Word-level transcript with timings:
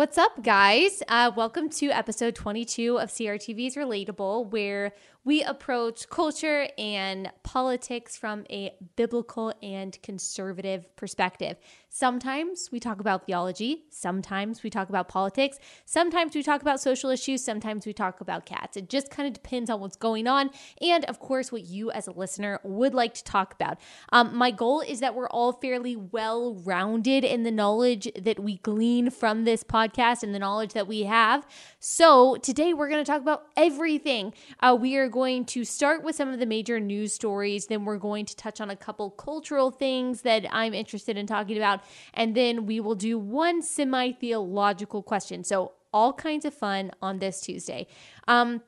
What's 0.00 0.16
up, 0.16 0.42
guys? 0.42 1.02
Uh, 1.08 1.30
welcome 1.36 1.68
to 1.68 1.90
episode 1.90 2.34
22 2.34 2.98
of 2.98 3.10
CRTV's 3.10 3.76
Relatable, 3.76 4.50
where 4.50 4.94
we 5.24 5.42
approach 5.42 6.08
culture 6.08 6.68
and 6.78 7.30
politics 7.42 8.16
from 8.16 8.44
a 8.48 8.74
biblical 8.96 9.52
and 9.62 10.00
conservative 10.02 10.94
perspective. 10.96 11.58
Sometimes 11.92 12.70
we 12.70 12.80
talk 12.80 13.00
about 13.00 13.26
theology, 13.26 13.84
sometimes 13.90 14.62
we 14.62 14.70
talk 14.70 14.88
about 14.88 15.08
politics, 15.08 15.58
sometimes 15.84 16.34
we 16.34 16.42
talk 16.42 16.62
about 16.62 16.80
social 16.80 17.10
issues, 17.10 17.44
sometimes 17.44 17.84
we 17.84 17.92
talk 17.92 18.20
about 18.20 18.46
cats. 18.46 18.76
It 18.76 18.88
just 18.88 19.10
kind 19.10 19.26
of 19.26 19.34
depends 19.34 19.68
on 19.68 19.80
what's 19.80 19.96
going 19.96 20.26
on 20.26 20.50
and, 20.80 21.04
of 21.06 21.18
course, 21.18 21.50
what 21.50 21.64
you 21.64 21.90
as 21.90 22.06
a 22.06 22.12
listener 22.12 22.60
would 22.62 22.94
like 22.94 23.14
to 23.14 23.24
talk 23.24 23.52
about. 23.52 23.78
Um, 24.12 24.34
my 24.36 24.52
goal 24.52 24.80
is 24.80 25.00
that 25.00 25.14
we're 25.16 25.28
all 25.28 25.52
fairly 25.52 25.96
well 25.96 26.54
rounded 26.54 27.24
in 27.24 27.42
the 27.42 27.50
knowledge 27.50 28.08
that 28.16 28.38
we 28.38 28.58
glean 28.58 29.10
from 29.10 29.44
this 29.44 29.64
podcast 29.64 30.22
and 30.22 30.32
the 30.32 30.38
knowledge 30.38 30.72
that 30.72 30.86
we 30.86 31.02
have. 31.02 31.44
So 31.80 32.36
today 32.36 32.72
we're 32.72 32.88
going 32.88 33.04
to 33.04 33.10
talk 33.10 33.20
about 33.20 33.46
everything. 33.56 34.32
Uh, 34.60 34.76
we 34.80 34.96
are 34.96 35.09
going 35.10 35.44
to 35.46 35.64
start 35.64 36.02
with 36.02 36.16
some 36.16 36.28
of 36.28 36.38
the 36.38 36.46
major 36.46 36.80
news 36.80 37.12
stories, 37.12 37.66
then 37.66 37.84
we're 37.84 37.98
going 37.98 38.24
to 38.26 38.36
touch 38.36 38.60
on 38.60 38.70
a 38.70 38.76
couple 38.76 39.10
cultural 39.10 39.70
things 39.70 40.22
that 40.22 40.46
I'm 40.50 40.72
interested 40.72 41.18
in 41.18 41.26
talking 41.26 41.56
about 41.58 41.80
and 42.14 42.34
then 42.34 42.66
we 42.66 42.80
will 42.80 42.94
do 42.94 43.18
one 43.18 43.62
semi 43.62 44.12
theological 44.12 45.02
question. 45.02 45.44
So, 45.44 45.72
all 45.92 46.12
kinds 46.12 46.44
of 46.44 46.54
fun 46.54 46.92
on 47.02 47.18
this 47.18 47.40
Tuesday. 47.40 47.88
Um, 48.28 48.62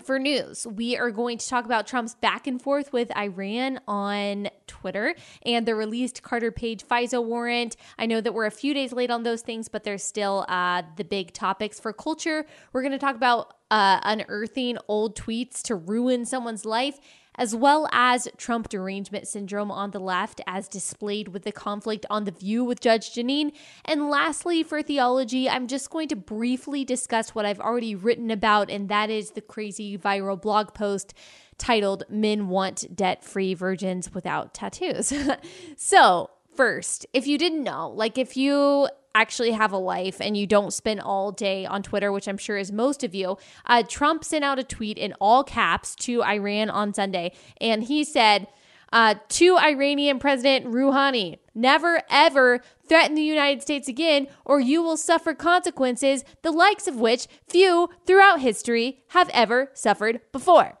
for 0.00 0.18
news, 0.18 0.66
we 0.66 0.96
are 0.96 1.10
going 1.10 1.38
to 1.38 1.48
talk 1.48 1.64
about 1.64 1.86
Trump's 1.86 2.14
back 2.14 2.46
and 2.46 2.60
forth 2.60 2.92
with 2.92 3.14
Iran 3.16 3.78
on 3.86 4.48
Twitter 4.66 5.14
and 5.44 5.66
the 5.66 5.74
released 5.74 6.22
Carter 6.22 6.50
Page 6.50 6.84
FISA 6.84 7.22
warrant. 7.22 7.76
I 7.98 8.06
know 8.06 8.20
that 8.20 8.32
we're 8.32 8.46
a 8.46 8.50
few 8.50 8.72
days 8.72 8.92
late 8.92 9.10
on 9.10 9.22
those 9.22 9.42
things, 9.42 9.68
but 9.68 9.84
they're 9.84 9.98
still 9.98 10.46
uh, 10.48 10.82
the 10.96 11.04
big 11.04 11.32
topics 11.32 11.78
for 11.78 11.92
culture. 11.92 12.46
We're 12.72 12.82
going 12.82 12.92
to 12.92 12.98
talk 12.98 13.16
about 13.16 13.54
uh, 13.70 14.00
unearthing 14.02 14.78
old 14.88 15.16
tweets 15.16 15.62
to 15.62 15.74
ruin 15.74 16.24
someone's 16.24 16.64
life 16.64 16.98
as 17.36 17.54
well 17.54 17.88
as 17.92 18.28
Trump 18.36 18.68
derangement 18.68 19.26
syndrome 19.26 19.70
on 19.70 19.90
the 19.90 19.98
left, 19.98 20.40
as 20.46 20.68
displayed 20.68 21.28
with 21.28 21.42
the 21.42 21.52
conflict 21.52 22.04
on 22.10 22.24
The 22.24 22.30
View 22.30 22.64
with 22.64 22.80
Judge 22.80 23.14
Jeanine. 23.14 23.52
And 23.84 24.08
lastly, 24.08 24.62
for 24.62 24.82
theology, 24.82 25.48
I'm 25.48 25.66
just 25.66 25.90
going 25.90 26.08
to 26.08 26.16
briefly 26.16 26.84
discuss 26.84 27.34
what 27.34 27.46
I've 27.46 27.60
already 27.60 27.94
written 27.94 28.30
about, 28.30 28.70
and 28.70 28.88
that 28.88 29.10
is 29.10 29.30
the 29.30 29.40
crazy 29.40 29.96
viral 29.96 30.40
blog 30.40 30.74
post 30.74 31.14
titled 31.58 32.04
Men 32.08 32.48
Want 32.48 32.94
Debt 32.94 33.24
Free 33.24 33.54
Virgins 33.54 34.12
Without 34.12 34.52
Tattoos. 34.52 35.12
so, 35.76 36.30
first, 36.54 37.06
if 37.12 37.26
you 37.26 37.38
didn't 37.38 37.62
know, 37.62 37.90
like 37.90 38.18
if 38.18 38.36
you 38.36 38.88
actually 39.14 39.52
have 39.52 39.72
a 39.72 39.78
life 39.78 40.20
and 40.20 40.36
you 40.36 40.46
don't 40.46 40.72
spend 40.72 41.00
all 41.00 41.32
day 41.32 41.66
on 41.66 41.82
Twitter, 41.82 42.12
which 42.12 42.28
I'm 42.28 42.38
sure 42.38 42.56
is 42.56 42.72
most 42.72 43.04
of 43.04 43.14
you, 43.14 43.38
uh, 43.66 43.82
Trump 43.86 44.24
sent 44.24 44.44
out 44.44 44.58
a 44.58 44.64
tweet 44.64 44.98
in 44.98 45.12
all 45.20 45.44
caps 45.44 45.94
to 45.96 46.22
Iran 46.22 46.70
on 46.70 46.94
Sunday. 46.94 47.32
And 47.60 47.84
he 47.84 48.04
said, 48.04 48.48
uh, 48.92 49.14
to 49.28 49.56
Iranian 49.56 50.18
President 50.18 50.66
Rouhani, 50.66 51.38
never 51.54 52.02
ever 52.10 52.60
threaten 52.86 53.14
the 53.14 53.22
United 53.22 53.62
States 53.62 53.88
again, 53.88 54.26
or 54.44 54.60
you 54.60 54.82
will 54.82 54.98
suffer 54.98 55.32
consequences, 55.32 56.24
the 56.42 56.52
likes 56.52 56.86
of 56.86 56.96
which 56.96 57.26
few 57.48 57.88
throughout 58.06 58.40
history 58.40 59.02
have 59.08 59.30
ever 59.30 59.70
suffered 59.72 60.20
before. 60.30 60.78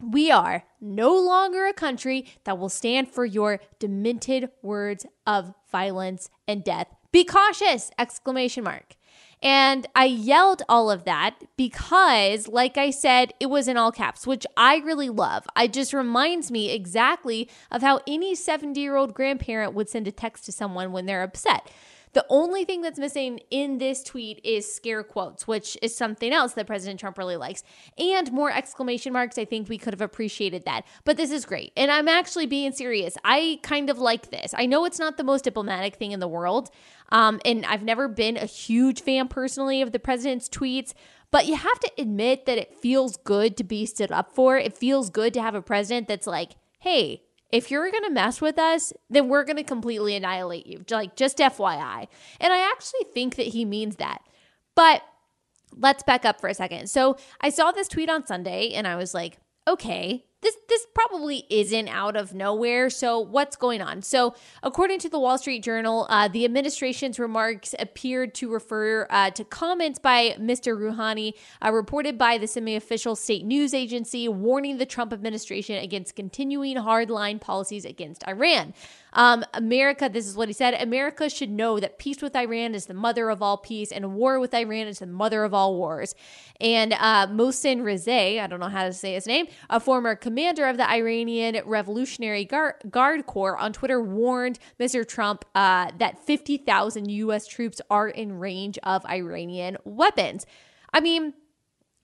We 0.00 0.30
are 0.30 0.64
no 0.80 1.14
longer 1.14 1.66
a 1.66 1.74
country 1.74 2.26
that 2.44 2.58
will 2.58 2.70
stand 2.70 3.08
for 3.08 3.24
your 3.24 3.60
demented 3.78 4.48
words 4.62 5.06
of 5.26 5.54
violence 5.70 6.30
and 6.48 6.64
death 6.64 6.88
be 7.12 7.24
cautious! 7.24 7.90
Exclamation 7.98 8.64
mark. 8.64 8.96
And 9.42 9.86
I 9.96 10.04
yelled 10.04 10.62
all 10.68 10.90
of 10.90 11.04
that 11.04 11.34
because, 11.56 12.46
like 12.46 12.78
I 12.78 12.90
said, 12.90 13.34
it 13.40 13.46
was 13.46 13.66
in 13.66 13.76
all 13.76 13.90
caps, 13.90 14.26
which 14.26 14.46
I 14.56 14.76
really 14.76 15.08
love. 15.08 15.46
It 15.56 15.72
just 15.72 15.92
reminds 15.92 16.50
me 16.50 16.70
exactly 16.70 17.48
of 17.70 17.82
how 17.82 18.00
any 18.06 18.34
70 18.36 18.80
year 18.80 18.94
old 18.94 19.14
grandparent 19.14 19.74
would 19.74 19.88
send 19.88 20.06
a 20.06 20.12
text 20.12 20.44
to 20.44 20.52
someone 20.52 20.92
when 20.92 21.06
they're 21.06 21.24
upset. 21.24 21.70
The 22.12 22.26
only 22.28 22.66
thing 22.66 22.82
that's 22.82 22.98
missing 22.98 23.40
in 23.50 23.78
this 23.78 24.02
tweet 24.02 24.38
is 24.44 24.72
scare 24.72 25.02
quotes, 25.02 25.48
which 25.48 25.78
is 25.80 25.96
something 25.96 26.30
else 26.30 26.52
that 26.52 26.66
President 26.66 27.00
Trump 27.00 27.16
really 27.16 27.36
likes, 27.36 27.64
and 27.96 28.30
more 28.30 28.50
exclamation 28.50 29.14
marks. 29.14 29.38
I 29.38 29.46
think 29.46 29.68
we 29.68 29.78
could 29.78 29.94
have 29.94 30.02
appreciated 30.02 30.66
that. 30.66 30.84
But 31.04 31.16
this 31.16 31.30
is 31.30 31.46
great. 31.46 31.72
And 31.74 31.90
I'm 31.90 32.08
actually 32.08 32.44
being 32.44 32.72
serious. 32.72 33.16
I 33.24 33.60
kind 33.62 33.88
of 33.88 33.98
like 33.98 34.30
this. 34.30 34.52
I 34.54 34.66
know 34.66 34.84
it's 34.84 34.98
not 34.98 35.16
the 35.16 35.24
most 35.24 35.44
diplomatic 35.44 35.96
thing 35.96 36.12
in 36.12 36.20
the 36.20 36.28
world. 36.28 36.70
Um, 37.12 37.40
and 37.44 37.64
I've 37.66 37.82
never 37.82 38.08
been 38.08 38.38
a 38.38 38.46
huge 38.46 39.02
fan 39.02 39.28
personally 39.28 39.82
of 39.82 39.92
the 39.92 39.98
president's 39.98 40.48
tweets, 40.48 40.94
but 41.30 41.46
you 41.46 41.56
have 41.56 41.78
to 41.80 41.92
admit 41.98 42.46
that 42.46 42.56
it 42.56 42.74
feels 42.74 43.18
good 43.18 43.56
to 43.58 43.64
be 43.64 43.84
stood 43.84 44.10
up 44.10 44.34
for. 44.34 44.56
It 44.56 44.76
feels 44.76 45.10
good 45.10 45.34
to 45.34 45.42
have 45.42 45.54
a 45.54 45.62
president 45.62 46.08
that's 46.08 46.26
like, 46.26 46.52
hey, 46.80 47.22
if 47.52 47.70
you're 47.70 47.90
going 47.90 48.04
to 48.04 48.10
mess 48.10 48.40
with 48.40 48.58
us, 48.58 48.94
then 49.10 49.28
we're 49.28 49.44
going 49.44 49.58
to 49.58 49.62
completely 49.62 50.16
annihilate 50.16 50.66
you. 50.66 50.82
Like, 50.90 51.14
just 51.14 51.36
FYI. 51.36 52.08
And 52.40 52.52
I 52.52 52.70
actually 52.70 53.04
think 53.12 53.36
that 53.36 53.48
he 53.48 53.66
means 53.66 53.96
that. 53.96 54.22
But 54.74 55.02
let's 55.76 56.02
back 56.02 56.24
up 56.24 56.40
for 56.40 56.48
a 56.48 56.54
second. 56.54 56.88
So 56.88 57.18
I 57.42 57.50
saw 57.50 57.72
this 57.72 57.88
tweet 57.88 58.08
on 58.08 58.26
Sunday 58.26 58.72
and 58.72 58.86
I 58.86 58.96
was 58.96 59.12
like, 59.12 59.36
okay, 59.68 60.24
this 60.42 60.56
this 60.68 60.86
probably 60.92 61.46
isn't 61.48 61.88
out 61.88 62.16
of 62.16 62.34
nowhere. 62.34 62.90
So 62.90 63.20
what's 63.20 63.56
going 63.56 63.80
on? 63.80 64.02
So 64.02 64.34
according 64.62 64.98
to 65.00 65.08
the 65.08 65.18
Wall 65.18 65.38
Street 65.38 65.62
Journal, 65.62 66.06
uh, 66.10 66.28
the 66.28 66.44
administration's 66.44 67.18
remarks 67.18 67.74
appeared 67.78 68.34
to 68.34 68.52
refer 68.52 69.06
uh, 69.08 69.30
to 69.30 69.44
comments 69.44 69.98
by 69.98 70.36
Mr. 70.40 70.76
Rouhani, 70.76 71.34
uh, 71.64 71.72
reported 71.72 72.18
by 72.18 72.38
the 72.38 72.46
semi-official 72.46 73.16
state 73.16 73.44
news 73.44 73.72
agency, 73.72 74.28
warning 74.28 74.78
the 74.78 74.86
Trump 74.86 75.12
administration 75.12 75.76
against 75.76 76.16
continuing 76.16 76.76
hardline 76.76 77.40
policies 77.40 77.84
against 77.84 78.26
Iran. 78.26 78.74
Um, 79.14 79.44
America, 79.52 80.08
this 80.10 80.26
is 80.26 80.36
what 80.36 80.48
he 80.48 80.54
said 80.54 80.74
America 80.74 81.28
should 81.28 81.50
know 81.50 81.78
that 81.78 81.98
peace 81.98 82.22
with 82.22 82.34
Iran 82.34 82.74
is 82.74 82.86
the 82.86 82.94
mother 82.94 83.28
of 83.30 83.42
all 83.42 83.58
peace, 83.58 83.92
and 83.92 84.14
war 84.14 84.40
with 84.40 84.54
Iran 84.54 84.86
is 84.86 85.00
the 85.00 85.06
mother 85.06 85.44
of 85.44 85.52
all 85.52 85.76
wars. 85.76 86.14
And 86.60 86.92
uh, 86.94 87.26
Mohsen 87.26 87.82
Rezaei, 87.82 88.40
I 88.40 88.46
don't 88.46 88.60
know 88.60 88.68
how 88.68 88.84
to 88.84 88.92
say 88.92 89.14
his 89.14 89.26
name, 89.26 89.46
a 89.68 89.80
former 89.80 90.14
commander 90.32 90.64
of 90.64 90.78
the 90.78 90.90
Iranian 90.90 91.60
Revolutionary 91.66 92.46
Guard, 92.46 93.26
Corps, 93.26 93.58
on 93.58 93.74
Twitter 93.74 94.00
warned 94.00 94.58
Mr. 94.80 95.06
Trump 95.06 95.44
uh, 95.54 95.90
that 95.98 96.18
50,000 96.24 97.10
U.S. 97.10 97.46
troops 97.46 97.82
are 97.90 98.08
in 98.08 98.38
range 98.38 98.78
of 98.82 99.04
Iranian 99.04 99.76
weapons. 99.84 100.46
I 100.90 101.00
mean, 101.00 101.34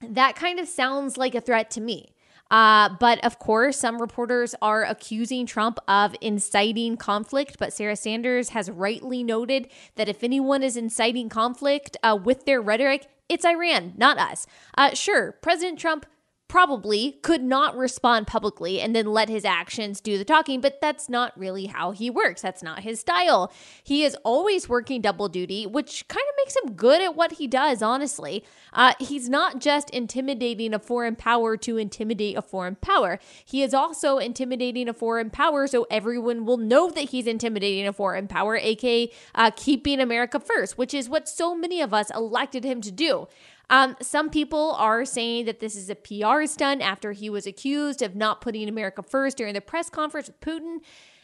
that 0.06 0.37
kind 0.37 0.61
of 0.61 0.69
sounds 0.69 1.17
like 1.17 1.34
a 1.34 1.41
threat 1.41 1.71
to 1.71 1.81
me. 1.81 2.12
Uh, 2.50 2.91
but 3.00 3.25
of 3.25 3.38
course, 3.38 3.78
some 3.78 3.99
reporters 3.99 4.55
are 4.61 4.84
accusing 4.84 5.47
Trump 5.47 5.78
of 5.88 6.15
inciting 6.21 6.99
conflict. 6.99 7.56
But 7.59 7.72
Sarah 7.72 7.97
Sanders 7.97 8.50
has 8.50 8.71
rightly 8.71 9.25
noted 9.25 9.69
that 9.97 10.11
if 10.11 10.22
anyone 10.22 10.62
is 10.62 10.77
inciting 10.77 11.31
conflict 11.31 11.97
uh, 12.03 12.19
with 12.22 12.44
their 12.44 12.61
rhetoric, 12.61 13.09
it's 13.31 13.47
Iran, 13.47 13.94
not 13.97 14.19
us. 14.19 14.47
Uh, 14.77 14.94
sure, 14.94 15.33
President 15.33 15.78
Trump 15.78 16.05
probably 16.49 17.13
could 17.23 17.43
not 17.43 17.77
respond 17.77 18.27
publicly 18.27 18.81
and 18.81 18.97
then 18.97 19.07
let 19.07 19.29
his 19.29 19.45
actions 19.45 20.01
do 20.01 20.17
the 20.17 20.25
talking, 20.25 20.61
but 20.61 20.81
that's 20.81 21.09
not 21.09 21.39
really 21.39 21.67
how 21.67 21.91
he 21.91 22.09
works. 22.09 22.41
That's 22.41 22.63
not 22.63 22.81
his 22.81 23.01
style. 23.01 23.53
He 23.85 24.03
is 24.03 24.17
always 24.25 24.69
working 24.69 25.03
double 25.03 25.29
duty, 25.29 25.67
which 25.67 26.09
kind 26.09 26.25
of 26.29 26.35
makes 26.39 26.57
him 26.57 26.75
good 26.75 27.03
at 27.03 27.15
what 27.15 27.33
he 27.33 27.47
does, 27.47 27.83
honestly. 27.83 28.45
Uh, 28.73 28.95
he's 28.99 29.29
not 29.29 29.61
just 29.61 29.91
intimidating 29.91 30.73
a 30.73 30.79
foreign 30.79 31.17
power 31.17 31.57
to 31.59 31.77
intimidate 31.77 32.37
a 32.37 32.43
foreign 32.43 32.77
power, 32.77 33.19
he 33.45 33.63
is 33.63 33.75
also 33.75 34.19
intimidating 34.19 34.89
a 34.89 34.95
foreign 34.95 35.31
power 35.31 35.67
so 35.67 35.87
everyone 35.91 36.47
will 36.47 36.57
know 36.57 36.91
that 36.91 37.11
he's 37.11 37.27
intimidating 37.27 37.87
a 37.87 37.93
foreign 37.93 38.27
power, 38.27 38.57
aka 38.57 39.11
uh, 39.35 39.51
keeping 39.55 40.01
America 40.01 40.41
first, 40.41 40.79
which 40.79 40.95
is 40.95 41.09
what 41.09 41.29
so 41.29 41.55
many 41.55 41.81
of 41.81 41.93
us 41.93 42.11
elected 42.11 42.65
him 42.65 42.81
to 42.81 42.91
do. 42.91 43.29
Um, 43.70 43.97
some 44.00 44.31
people 44.31 44.73
are 44.79 45.05
saying 45.05 45.44
that 45.47 45.61
this 45.61 45.76
is 45.76 45.91
a 45.91 45.94
PR 45.94 46.47
stunt 46.47 46.82
after 46.82 47.12
he 47.12 47.29
was 47.29 47.47
accused 47.47 48.03
of 48.03 48.15
not 48.15 48.41
putting 48.41 48.69
America 48.69 49.03
first 49.03 49.37
during 49.37 49.55
the 49.55 49.61
press 49.61 49.91
conference 49.91 50.29
with 50.29 50.41
Putin. 50.41 50.79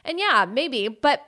And 0.05 0.19
yeah, 0.19 0.47
maybe, 0.49 0.89
but 0.89 1.23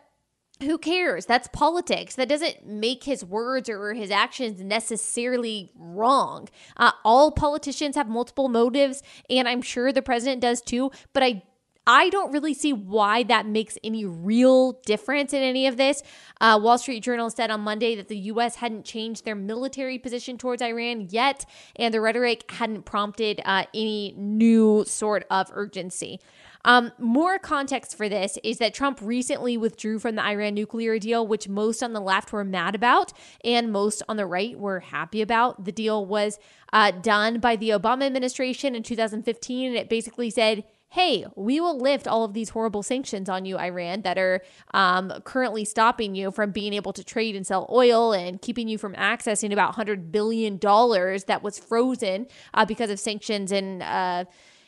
who 0.63 0.79
cares? 0.79 1.27
That's 1.27 1.49
politics. 1.49 2.15
That 2.15 2.29
doesn't 2.29 2.67
make 2.67 3.05
his 3.05 3.25
words 3.25 3.69
or 3.69 3.93
his 3.93 4.11
actions 4.11 4.61
necessarily 4.63 5.71
wrong. 5.77 6.49
Uh, 6.77 6.93
all 7.05 7.31
politicians 7.31 7.95
have 7.97 8.09
multiple 8.09 8.49
motives, 8.49 9.03
and 9.29 9.49
I'm 9.49 9.63
sure 9.63 9.93
the 9.93 10.03
president 10.03 10.41
does 10.41 10.63
too, 10.63 10.91
but 11.13 11.23
I 11.23 11.43
I 11.87 12.09
don't 12.09 12.33
really 12.33 12.55
see 12.55 12.73
why 12.73 13.23
that 13.25 13.47
makes 13.47 13.79
any 13.85 14.05
real 14.05 14.73
difference 14.85 15.33
in 15.33 15.43
any 15.43 15.67
of 15.67 15.77
this. 15.77 16.03
Uh, 16.41 16.59
Wall 16.61 16.79
Street 16.79 17.01
Journal 17.01 17.31
said 17.31 17.51
on 17.51 17.61
Monday 17.61 17.95
that 17.95 18.09
the 18.09 18.19
U.S. 18.19 18.57
hadn't 18.57 18.85
changed 18.85 19.25
their 19.25 19.37
military 19.37 19.99
position 19.99 20.37
towards 20.37 20.63
Iran 20.63 21.09
yet, 21.11 21.45
and 21.77 21.95
the 21.95 22.01
rhetoric 22.01 22.51
hadn't 22.51 22.83
prompted 22.83 23.41
uh, 23.45 23.65
any 23.73 24.15
new 24.17 24.85
sort 24.87 25.25
of 25.31 25.49
urgency. 25.53 26.19
Um, 26.67 26.91
more 26.99 27.39
context 27.39 27.97
for 27.97 28.09
this 28.09 28.39
is 28.43 28.59
that 28.59 28.75
Trump 28.75 28.99
recently 29.01 29.57
withdrew 29.57 30.01
from 30.01 30.17
the 30.17 30.23
Iran 30.27 30.55
nuclear 30.55 30.99
deal, 30.99 31.25
which 31.25 31.49
most 31.49 31.81
on 31.81 31.93
the 31.93 32.01
left 32.01 32.33
were 32.33 32.43
mad 32.43 32.75
about 32.75 33.13
and 33.45 33.71
most 33.71 34.03
on 34.09 34.17
the 34.17 34.27
right 34.27 34.59
were 34.59 34.81
happy 34.81 35.23
about. 35.23 35.65
The 35.65 35.71
deal 35.71 36.05
was 36.05 36.41
uh, 36.73 36.91
done 36.91 37.39
by 37.39 37.55
the 37.55 37.71
Obama 37.71 38.05
administration 38.07 38.75
in 38.75 38.83
2015, 38.83 39.69
and 39.69 39.77
it 39.77 39.89
basically 39.89 40.29
said, 40.29 40.65
hey, 40.91 41.27
we 41.35 41.61
will 41.61 41.79
lift 41.79 42.07
all 42.07 42.25
of 42.25 42.33
these 42.33 42.51
horrible 42.51 42.83
sanctions 42.83 43.29
on 43.29 43.45
you, 43.45 43.59
Iran, 43.59 44.03
that 44.03 44.19
are 44.19 44.43
um, 44.73 45.13
currently 45.25 45.65
stopping 45.65 46.15
you 46.15 46.31
from 46.31 46.53
being 46.53 46.73
able 46.73 46.93
to 46.93 47.05
trade 47.05 47.37
and 47.37 47.47
sell 47.47 47.69
oil 47.71 48.13
and 48.13 48.41
keeping 48.41 48.69
you 48.69 48.79
from 48.79 48.95
accessing 48.95 49.53
about 49.53 49.75
$100 49.75 50.11
billion 50.11 50.59
that 50.59 51.41
was 51.43 51.59
frozen 51.59 52.27
uh, 52.55 52.65
because 52.65 52.91
of 52.91 52.99
sanctions 52.99 53.53
and. 53.53 53.83
Uh, 53.83 54.25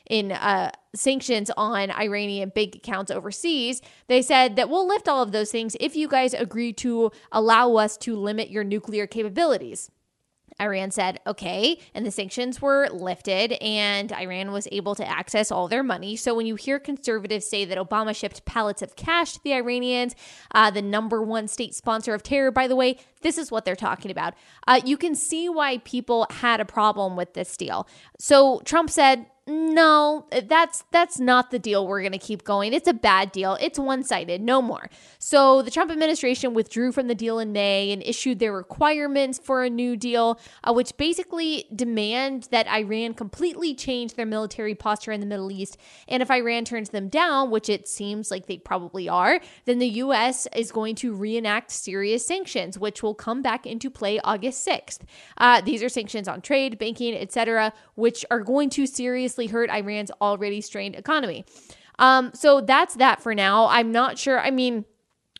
in 0.08 0.32
uh, 0.32 0.70
sanctions 0.94 1.50
on 1.58 1.90
Iranian 1.90 2.48
bank 2.48 2.74
accounts 2.76 3.10
overseas, 3.10 3.82
they 4.06 4.22
said 4.22 4.56
that 4.56 4.70
we'll 4.70 4.88
lift 4.88 5.06
all 5.06 5.22
of 5.22 5.32
those 5.32 5.50
things 5.50 5.76
if 5.80 5.94
you 5.94 6.08
guys 6.08 6.32
agree 6.32 6.72
to 6.72 7.12
allow 7.30 7.74
us 7.74 7.98
to 7.98 8.16
limit 8.16 8.48
your 8.48 8.64
nuclear 8.64 9.06
capabilities. 9.06 9.90
Iran 10.60 10.90
said, 10.90 11.20
okay, 11.26 11.78
and 11.94 12.04
the 12.04 12.10
sanctions 12.10 12.60
were 12.60 12.88
lifted, 12.88 13.52
and 13.62 14.12
Iran 14.12 14.52
was 14.52 14.66
able 14.72 14.94
to 14.96 15.08
access 15.08 15.52
all 15.52 15.68
their 15.68 15.82
money. 15.82 16.16
So 16.16 16.34
when 16.34 16.46
you 16.46 16.56
hear 16.56 16.78
conservatives 16.78 17.46
say 17.46 17.64
that 17.64 17.78
Obama 17.78 18.14
shipped 18.14 18.44
pallets 18.44 18.82
of 18.82 18.96
cash 18.96 19.34
to 19.34 19.40
the 19.44 19.54
Iranians, 19.54 20.14
uh, 20.54 20.70
the 20.70 20.82
number 20.82 21.22
one 21.22 21.48
state 21.48 21.74
sponsor 21.74 22.14
of 22.14 22.22
terror, 22.22 22.50
by 22.50 22.66
the 22.66 22.76
way, 22.76 22.98
this 23.22 23.38
is 23.38 23.50
what 23.50 23.64
they're 23.64 23.76
talking 23.76 24.10
about. 24.10 24.34
Uh, 24.66 24.80
you 24.84 24.96
can 24.96 25.14
see 25.14 25.48
why 25.48 25.78
people 25.78 26.26
had 26.30 26.60
a 26.60 26.64
problem 26.64 27.16
with 27.16 27.34
this 27.34 27.56
deal. 27.56 27.88
So 28.18 28.60
Trump 28.64 28.90
said, 28.90 29.26
no 29.48 30.26
that's 30.44 30.84
that's 30.90 31.18
not 31.18 31.50
the 31.50 31.58
deal 31.58 31.86
we're 31.86 32.00
going 32.00 32.12
to 32.12 32.18
keep 32.18 32.44
going. 32.44 32.74
It's 32.74 32.86
a 32.86 32.92
bad 32.92 33.32
deal. 33.32 33.56
It's 33.60 33.78
one-sided. 33.78 34.42
No 34.42 34.60
more. 34.60 34.90
So 35.18 35.62
the 35.62 35.70
trump 35.70 35.90
administration 35.90 36.52
withdrew 36.52 36.92
from 36.92 37.08
the 37.08 37.14
deal 37.14 37.38
in 37.38 37.52
may 37.52 37.90
and 37.90 38.02
issued 38.02 38.38
their 38.38 38.52
requirements 38.52 39.38
for 39.38 39.64
a 39.64 39.70
new 39.70 39.96
deal 39.96 40.38
uh, 40.64 40.72
which 40.72 40.96
basically 40.98 41.64
demand 41.74 42.48
that 42.50 42.68
iran 42.68 43.14
completely 43.14 43.74
change 43.74 44.14
their 44.14 44.26
military 44.26 44.74
posture 44.74 45.12
in 45.12 45.20
the 45.20 45.26
middle 45.26 45.50
east. 45.50 45.78
And 46.08 46.22
if 46.22 46.30
iran 46.30 46.64
turns 46.66 46.90
them 46.90 47.08
down 47.08 47.50
which 47.50 47.70
it 47.70 47.88
seems 47.88 48.30
like 48.30 48.46
they 48.46 48.58
probably 48.58 49.08
are 49.08 49.40
then 49.64 49.78
the 49.78 49.88
us 49.88 50.46
is 50.54 50.70
going 50.70 50.94
to 50.96 51.14
reenact 51.14 51.70
serious 51.70 52.26
sanctions 52.26 52.78
which 52.78 53.02
will 53.02 53.14
come 53.14 53.40
back 53.40 53.66
into 53.66 53.88
play 53.88 54.20
august 54.20 54.66
6th 54.66 55.00
uh, 55.38 55.60
these 55.62 55.82
are 55.82 55.88
sanctions 55.88 56.28
on 56.28 56.42
trade 56.42 56.78
banking 56.78 57.14
etc 57.14 57.72
which 57.94 58.26
are 58.30 58.40
going 58.40 58.68
to 58.68 58.86
seriously 58.86 59.37
seriously 59.38 59.46
hurt 59.46 59.70
Iran's 59.70 60.10
already 60.20 60.60
strained 60.60 60.96
economy. 60.96 61.44
Um, 61.98 62.30
so 62.34 62.60
that's 62.60 62.94
that 62.96 63.20
for 63.22 63.34
now. 63.34 63.66
I'm 63.68 63.92
not 63.92 64.18
sure. 64.18 64.38
I 64.38 64.50
mean, 64.50 64.84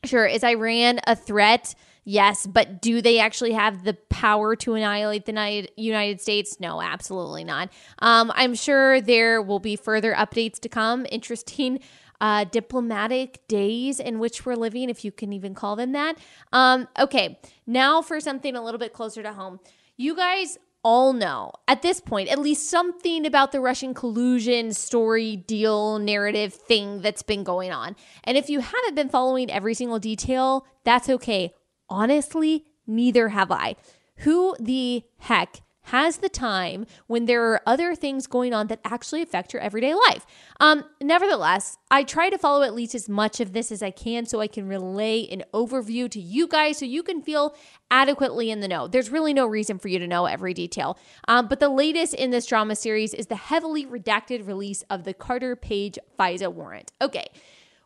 sure, 0.04 0.26
is 0.26 0.44
Iran 0.44 1.00
a 1.06 1.14
threat? 1.14 1.74
Yes, 2.04 2.46
but 2.46 2.80
do 2.80 3.02
they 3.02 3.18
actually 3.18 3.52
have 3.52 3.84
the 3.84 3.94
power 4.08 4.56
to 4.56 4.74
annihilate 4.74 5.26
the 5.26 5.68
United 5.76 6.20
States? 6.20 6.58
No, 6.58 6.80
absolutely 6.80 7.44
not. 7.44 7.70
Um, 7.98 8.32
I'm 8.34 8.54
sure 8.54 9.00
there 9.00 9.42
will 9.42 9.60
be 9.60 9.76
further 9.76 10.14
updates 10.14 10.58
to 10.60 10.68
come. 10.68 11.06
Interesting 11.10 11.80
uh, 12.20 12.44
diplomatic 12.44 13.46
days 13.46 14.00
in 14.00 14.18
which 14.18 14.46
we're 14.46 14.56
living, 14.56 14.88
if 14.88 15.04
you 15.04 15.12
can 15.12 15.32
even 15.32 15.54
call 15.54 15.76
them 15.76 15.92
that. 15.92 16.16
Um, 16.52 16.88
okay, 16.98 17.38
now 17.66 18.00
for 18.00 18.20
something 18.20 18.56
a 18.56 18.64
little 18.64 18.80
bit 18.80 18.92
closer 18.92 19.22
to 19.22 19.32
home. 19.32 19.60
You 19.96 20.16
guys 20.16 20.58
all 20.84 21.12
know 21.12 21.52
at 21.66 21.82
this 21.82 22.00
point 22.00 22.28
at 22.28 22.38
least 22.38 22.70
something 22.70 23.26
about 23.26 23.52
the 23.52 23.60
Russian 23.60 23.94
collusion 23.94 24.72
story, 24.72 25.36
deal, 25.36 25.98
narrative 25.98 26.54
thing 26.54 27.02
that's 27.02 27.22
been 27.22 27.44
going 27.44 27.72
on. 27.72 27.96
And 28.24 28.36
if 28.36 28.48
you 28.48 28.60
haven't 28.60 28.94
been 28.94 29.08
following 29.08 29.50
every 29.50 29.74
single 29.74 29.98
detail, 29.98 30.66
that's 30.84 31.08
okay. 31.08 31.52
Honestly, 31.88 32.64
neither 32.86 33.28
have 33.28 33.50
I. 33.50 33.76
Who 34.18 34.56
the 34.58 35.04
heck 35.18 35.60
has 35.90 36.18
the 36.18 36.28
time 36.28 36.86
when 37.06 37.26
there 37.26 37.42
are 37.52 37.62
other 37.66 37.94
things 37.94 38.26
going 38.26 38.52
on 38.52 38.66
that 38.68 38.80
actually 38.84 39.22
affect 39.22 39.52
your 39.52 39.62
everyday 39.62 39.94
life. 39.94 40.26
Um, 40.60 40.84
nevertheless, 41.00 41.78
I 41.90 42.04
try 42.04 42.30
to 42.30 42.38
follow 42.38 42.62
at 42.62 42.74
least 42.74 42.94
as 42.94 43.08
much 43.08 43.40
of 43.40 43.52
this 43.52 43.72
as 43.72 43.82
I 43.82 43.90
can 43.90 44.26
so 44.26 44.40
I 44.40 44.48
can 44.48 44.68
relay 44.68 45.26
an 45.28 45.44
overview 45.54 46.10
to 46.10 46.20
you 46.20 46.46
guys 46.46 46.78
so 46.78 46.84
you 46.84 47.02
can 47.02 47.22
feel 47.22 47.54
adequately 47.90 48.50
in 48.50 48.60
the 48.60 48.68
know. 48.68 48.86
There's 48.86 49.10
really 49.10 49.32
no 49.32 49.46
reason 49.46 49.78
for 49.78 49.88
you 49.88 49.98
to 49.98 50.06
know 50.06 50.26
every 50.26 50.54
detail. 50.54 50.98
Um, 51.26 51.48
but 51.48 51.60
the 51.60 51.68
latest 51.68 52.14
in 52.14 52.30
this 52.30 52.46
drama 52.46 52.76
series 52.76 53.14
is 53.14 53.26
the 53.26 53.36
heavily 53.36 53.86
redacted 53.86 54.46
release 54.46 54.82
of 54.90 55.04
the 55.04 55.14
Carter 55.14 55.56
Page 55.56 55.98
FISA 56.18 56.52
warrant. 56.52 56.92
Okay. 57.00 57.26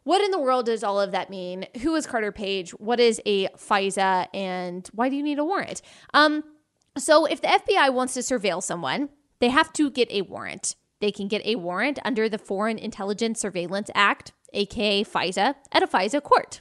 What 0.04 0.20
in 0.20 0.32
the 0.32 0.40
world 0.40 0.66
does 0.66 0.82
all 0.82 1.00
of 1.00 1.12
that 1.12 1.30
mean? 1.30 1.66
Who 1.82 1.94
is 1.94 2.06
Carter 2.06 2.32
Page? 2.32 2.72
What 2.72 2.98
is 2.98 3.20
a 3.24 3.46
FISA 3.50 4.26
and 4.34 4.88
why 4.92 5.08
do 5.08 5.14
you 5.14 5.22
need 5.22 5.38
a 5.38 5.44
warrant? 5.44 5.80
Um, 6.12 6.42
so, 6.98 7.24
if 7.24 7.40
the 7.40 7.48
FBI 7.48 7.92
wants 7.92 8.14
to 8.14 8.20
surveil 8.20 8.62
someone, 8.62 9.08
they 9.40 9.48
have 9.48 9.72
to 9.74 9.90
get 9.90 10.10
a 10.10 10.22
warrant. 10.22 10.76
They 11.00 11.10
can 11.10 11.26
get 11.26 11.44
a 11.44 11.56
warrant 11.56 11.98
under 12.04 12.28
the 12.28 12.38
Foreign 12.38 12.78
Intelligence 12.78 13.40
Surveillance 13.40 13.90
Act, 13.94 14.32
aka 14.52 15.04
FISA, 15.04 15.54
at 15.72 15.82
a 15.82 15.86
FISA 15.86 16.22
court. 16.22 16.60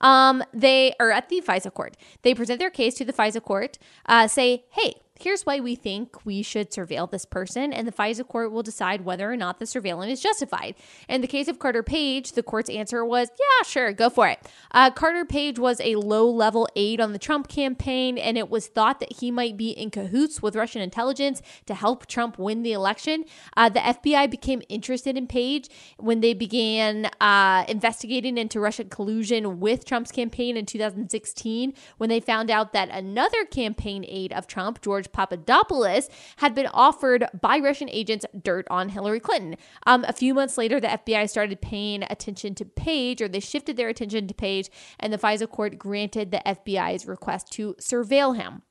Um, 0.00 0.42
they 0.52 0.94
are 0.98 1.10
at 1.10 1.28
the 1.28 1.40
FISA 1.40 1.72
court. 1.72 1.96
They 2.22 2.34
present 2.34 2.58
their 2.58 2.70
case 2.70 2.94
to 2.94 3.04
the 3.04 3.12
FISA 3.12 3.42
court, 3.42 3.78
uh, 4.06 4.28
say, 4.28 4.64
hey, 4.70 4.94
here's 5.22 5.46
why 5.46 5.60
we 5.60 5.74
think 5.74 6.24
we 6.24 6.42
should 6.42 6.70
surveil 6.70 7.10
this 7.10 7.24
person, 7.24 7.72
and 7.72 7.86
the 7.86 7.92
FISA 7.92 8.26
court 8.26 8.52
will 8.52 8.62
decide 8.62 9.04
whether 9.04 9.30
or 9.30 9.36
not 9.36 9.58
the 9.58 9.66
surveillance 9.66 10.12
is 10.12 10.20
justified. 10.20 10.74
In 11.08 11.20
the 11.20 11.26
case 11.26 11.48
of 11.48 11.58
Carter 11.58 11.82
Page, 11.82 12.32
the 12.32 12.42
court's 12.42 12.70
answer 12.70 13.04
was, 13.04 13.28
yeah, 13.38 13.66
sure, 13.66 13.92
go 13.92 14.10
for 14.10 14.28
it. 14.28 14.38
Uh, 14.70 14.90
Carter 14.90 15.24
Page 15.24 15.58
was 15.58 15.80
a 15.80 15.96
low 15.96 16.28
level 16.28 16.68
aide 16.76 17.00
on 17.00 17.12
the 17.12 17.18
Trump 17.18 17.48
campaign, 17.48 18.18
and 18.18 18.38
it 18.38 18.48
was 18.50 18.66
thought 18.66 19.00
that 19.00 19.12
he 19.20 19.30
might 19.30 19.56
be 19.56 19.70
in 19.70 19.90
cahoots 19.90 20.42
with 20.42 20.56
Russian 20.56 20.82
intelligence 20.82 21.42
to 21.66 21.74
help 21.74 22.06
Trump 22.06 22.38
win 22.38 22.62
the 22.62 22.72
election. 22.72 23.24
Uh, 23.56 23.68
the 23.68 23.80
FBI 23.80 24.30
became 24.30 24.62
interested 24.68 25.16
in 25.16 25.26
Page 25.26 25.68
when 25.98 26.20
they 26.20 26.34
began 26.34 27.10
uh, 27.20 27.64
investigating 27.68 28.38
into 28.38 28.58
Russian 28.58 28.88
collusion 28.88 29.60
with 29.60 29.84
Trump's 29.84 30.10
campaign 30.10 30.56
in 30.56 30.66
2016, 30.66 31.74
when 31.98 32.08
they 32.08 32.20
found 32.20 32.50
out 32.50 32.72
that 32.72 32.88
another 32.90 33.44
campaign 33.44 34.04
aide 34.08 34.32
of 34.32 34.46
Trump, 34.46 34.80
George 34.80 35.09
Papadopoulos 35.12 36.08
had 36.36 36.54
been 36.54 36.68
offered 36.68 37.26
by 37.40 37.58
Russian 37.58 37.88
agents 37.90 38.24
dirt 38.42 38.66
on 38.70 38.90
Hillary 38.90 39.20
Clinton. 39.20 39.56
Um, 39.86 40.04
a 40.08 40.12
few 40.12 40.34
months 40.34 40.58
later, 40.58 40.80
the 40.80 40.88
FBI 40.88 41.28
started 41.28 41.60
paying 41.60 42.04
attention 42.04 42.54
to 42.56 42.64
Page, 42.64 43.20
or 43.20 43.28
they 43.28 43.40
shifted 43.40 43.76
their 43.76 43.88
attention 43.88 44.26
to 44.26 44.34
Page, 44.34 44.70
and 44.98 45.12
the 45.12 45.18
FISA 45.18 45.48
court 45.48 45.78
granted 45.78 46.30
the 46.30 46.42
FBI's 46.46 47.06
request 47.06 47.50
to 47.52 47.74
surveil 47.74 48.36
him. 48.36 48.62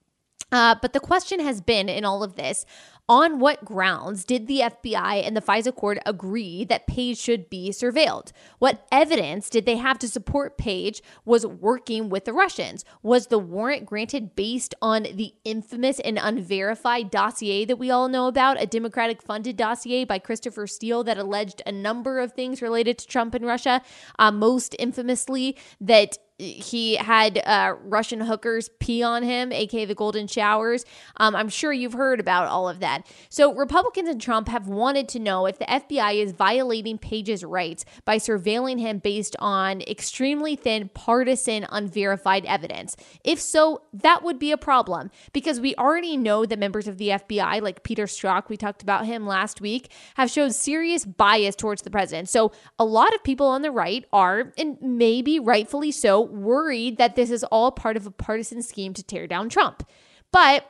Uh, 0.51 0.75
but 0.81 0.93
the 0.93 0.99
question 0.99 1.39
has 1.39 1.61
been 1.61 1.89
in 1.89 2.05
all 2.05 2.23
of 2.23 2.35
this 2.35 2.65
on 3.09 3.39
what 3.39 3.65
grounds 3.65 4.23
did 4.23 4.45
the 4.45 4.59
FBI 4.59 5.25
and 5.25 5.35
the 5.35 5.41
FISA 5.41 5.75
court 5.75 5.97
agree 6.05 6.63
that 6.63 6.85
Page 6.85 7.17
should 7.17 7.49
be 7.49 7.71
surveilled? 7.71 8.31
What 8.59 8.85
evidence 8.91 9.49
did 9.49 9.65
they 9.65 9.77
have 9.77 9.97
to 9.99 10.07
support 10.07 10.59
Page 10.59 11.01
was 11.25 11.43
working 11.43 12.09
with 12.09 12.25
the 12.25 12.33
Russians? 12.33 12.85
Was 13.01 13.27
the 13.27 13.39
warrant 13.39 13.87
granted 13.87 14.35
based 14.35 14.75
on 14.79 15.03
the 15.03 15.33
infamous 15.43 15.99
and 15.99 16.19
unverified 16.21 17.09
dossier 17.09 17.65
that 17.65 17.77
we 17.77 17.89
all 17.89 18.07
know 18.07 18.27
about, 18.27 18.61
a 18.61 18.67
Democratic 18.67 19.23
funded 19.23 19.57
dossier 19.57 20.05
by 20.05 20.19
Christopher 20.19 20.67
Steele 20.67 21.03
that 21.05 21.17
alleged 21.17 21.63
a 21.65 21.71
number 21.71 22.19
of 22.19 22.33
things 22.33 22.61
related 22.61 22.99
to 22.99 23.07
Trump 23.07 23.33
and 23.33 23.45
Russia, 23.45 23.81
uh, 24.19 24.31
most 24.31 24.75
infamously 24.77 25.57
that 25.81 26.19
he 26.39 26.95
had 26.95 27.41
uh, 27.45 27.75
Russian 27.83 28.21
hookers 28.21 28.69
pee 28.79 29.03
on 29.03 29.23
him, 29.23 29.51
aka 29.51 29.83
the 29.83 29.93
golden 29.93 30.25
showers. 30.25 30.85
Um, 31.17 31.35
I'm 31.35 31.49
sure 31.49 31.73
you've 31.73 31.93
heard 31.93 32.21
about 32.21 32.47
all 32.47 32.69
of 32.69 32.79
that. 32.79 33.05
So, 33.27 33.53
Republicans 33.53 34.07
and 34.07 34.21
Trump 34.21 34.47
have 34.47 34.67
wanted 34.67 35.09
to 35.09 35.19
know 35.19 35.45
if 35.45 35.59
the 35.59 35.65
FBI 35.65 36.23
is 36.23 36.31
violating 36.31 36.97
Page's 36.97 37.43
rights 37.43 37.83
by 38.05 38.17
surveilling 38.17 38.79
him 38.79 38.99
based 38.99 39.35
on 39.39 39.81
extremely 39.81 40.55
thin, 40.55 40.89
partisan, 40.93 41.67
unverified 41.69 42.45
evidence. 42.45 42.95
If 43.23 43.41
so, 43.41 43.81
that 43.91 44.23
would 44.23 44.39
be 44.39 44.53
a 44.53 44.57
problem 44.57 45.11
because 45.33 45.59
we 45.59 45.75
already 45.75 46.15
know 46.15 46.45
that 46.45 46.57
members 46.57 46.87
of 46.87 46.97
the 46.97 47.09
FBI, 47.09 47.61
like 47.61 47.83
Peter 47.83 48.05
Strzok, 48.05 48.47
we 48.47 48.55
talked 48.55 48.81
about 48.81 49.05
him 49.05 49.27
last 49.27 49.59
week, 49.59 49.91
have 50.15 50.31
showed 50.31 50.55
serious 50.55 51.03
bias 51.03 51.57
towards 51.57 51.81
the 51.81 51.91
president. 51.91 52.29
So, 52.29 52.53
a 52.77 52.85
lot 52.85 53.13
of 53.13 53.23
people 53.25 53.47
on 53.47 53.61
the 53.61 53.71
right 53.71 54.05
are, 54.13 54.53
and 54.57 54.77
maybe 54.81 55.37
rightfully 55.37 55.91
so, 55.91 56.28
worried 56.29 56.97
that 56.97 57.15
this 57.15 57.31
is 57.31 57.43
all 57.45 57.71
part 57.71 57.97
of 57.97 58.05
a 58.05 58.11
partisan 58.11 58.61
scheme 58.61 58.93
to 58.93 59.03
tear 59.03 59.27
down 59.27 59.49
Trump. 59.49 59.87
But 60.31 60.65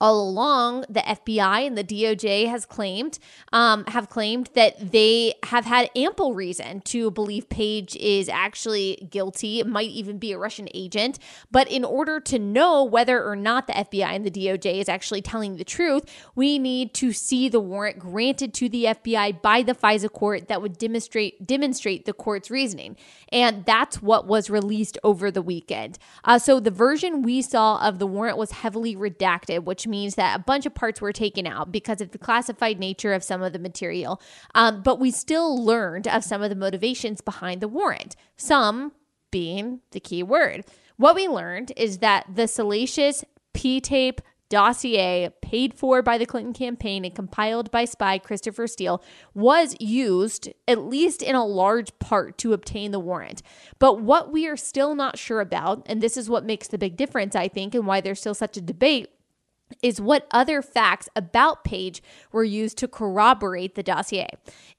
all 0.00 0.28
along 0.28 0.84
the 0.88 1.00
fbi 1.00 1.66
and 1.66 1.76
the 1.76 1.84
doj 1.84 2.48
has 2.48 2.66
claimed 2.66 3.18
um, 3.52 3.84
have 3.86 4.08
claimed 4.08 4.50
that 4.54 4.92
they 4.92 5.34
have 5.44 5.64
had 5.64 5.90
ample 5.96 6.34
reason 6.34 6.80
to 6.82 7.10
believe 7.10 7.48
page 7.48 7.96
is 7.96 8.28
actually 8.28 9.06
guilty. 9.10 9.62
Might 9.62 9.90
even 9.90 10.18
be 10.18 10.32
a 10.32 10.38
russian 10.38 10.68
agent. 10.74 11.18
But 11.50 11.70
in 11.70 11.84
order 11.84 12.20
to 12.20 12.38
know 12.38 12.84
whether 12.84 13.24
or 13.24 13.36
not 13.36 13.66
the 13.66 13.72
fbi 13.72 14.04
and 14.04 14.24
the 14.24 14.30
doj 14.30 14.80
is 14.80 14.88
actually 14.88 15.22
telling 15.22 15.56
the 15.56 15.64
truth 15.64 16.04
we 16.34 16.58
need 16.58 16.94
to 16.94 17.12
see 17.12 17.48
the 17.48 17.60
warrant 17.60 17.98
granted 17.98 18.54
to 18.54 18.68
the 18.68 18.84
fbi 18.84 19.40
by 19.40 19.62
the 19.62 19.74
fisa 19.74 20.10
court 20.10 20.48
that 20.48 20.62
would 20.62 20.78
demonstrate 20.78 21.46
demonstrate 21.46 22.04
the 22.04 22.12
court's 22.12 22.50
reasoning. 22.50 22.96
And 23.32 23.64
that's 23.64 24.02
what 24.02 24.26
was 24.26 24.50
released 24.50 24.98
over 25.04 25.30
the 25.30 25.42
weekend. 25.42 25.98
Uh, 26.24 26.38
so 26.38 26.60
the 26.60 26.70
version 26.70 27.22
we 27.22 27.42
saw 27.42 27.78
of 27.86 27.98
the 27.98 28.06
warrant 28.06 28.36
was 28.36 28.52
heavily 28.52 28.96
redacted 28.96 29.64
which 29.64 29.79
means 29.86 30.14
that 30.14 30.38
a 30.38 30.42
bunch 30.42 30.66
of 30.66 30.74
parts 30.74 31.00
were 31.00 31.12
taken 31.12 31.46
out 31.46 31.72
because 31.72 32.00
of 32.00 32.10
the 32.12 32.18
classified 32.18 32.78
nature 32.78 33.12
of 33.12 33.24
some 33.24 33.42
of 33.42 33.52
the 33.52 33.58
material. 33.58 34.20
Um, 34.54 34.82
but 34.82 34.98
we 34.98 35.10
still 35.10 35.62
learned 35.62 36.08
of 36.08 36.24
some 36.24 36.42
of 36.42 36.50
the 36.50 36.56
motivations 36.56 37.20
behind 37.20 37.60
the 37.60 37.68
warrant, 37.68 38.16
some 38.36 38.92
being 39.30 39.80
the 39.92 40.00
key 40.00 40.22
word. 40.22 40.64
What 40.96 41.14
we 41.14 41.28
learned 41.28 41.72
is 41.76 41.98
that 41.98 42.26
the 42.34 42.46
salacious 42.46 43.24
P 43.52 43.80
tape 43.80 44.20
dossier 44.50 45.30
paid 45.40 45.72
for 45.72 46.02
by 46.02 46.18
the 46.18 46.26
Clinton 46.26 46.52
campaign 46.52 47.04
and 47.04 47.14
compiled 47.14 47.70
by 47.70 47.86
spy 47.86 48.18
Christopher 48.18 48.66
Steele 48.66 49.02
was 49.32 49.76
used, 49.80 50.50
at 50.68 50.80
least 50.80 51.22
in 51.22 51.34
a 51.34 51.46
large 51.46 51.96
part, 52.00 52.36
to 52.38 52.52
obtain 52.52 52.90
the 52.90 53.00
warrant. 53.00 53.42
But 53.78 54.02
what 54.02 54.30
we 54.32 54.46
are 54.46 54.56
still 54.56 54.94
not 54.94 55.18
sure 55.18 55.40
about, 55.40 55.86
and 55.86 56.02
this 56.02 56.16
is 56.16 56.28
what 56.28 56.44
makes 56.44 56.68
the 56.68 56.78
big 56.78 56.96
difference, 56.96 57.34
I 57.34 57.48
think, 57.48 57.74
and 57.74 57.86
why 57.86 58.00
there's 58.00 58.20
still 58.20 58.34
such 58.34 58.56
a 58.56 58.60
debate 58.60 59.08
is 59.82 60.00
what 60.00 60.26
other 60.30 60.62
facts 60.62 61.08
about 61.14 61.64
Page 61.64 62.02
were 62.32 62.44
used 62.44 62.78
to 62.78 62.88
corroborate 62.88 63.74
the 63.74 63.82
dossier. 63.82 64.28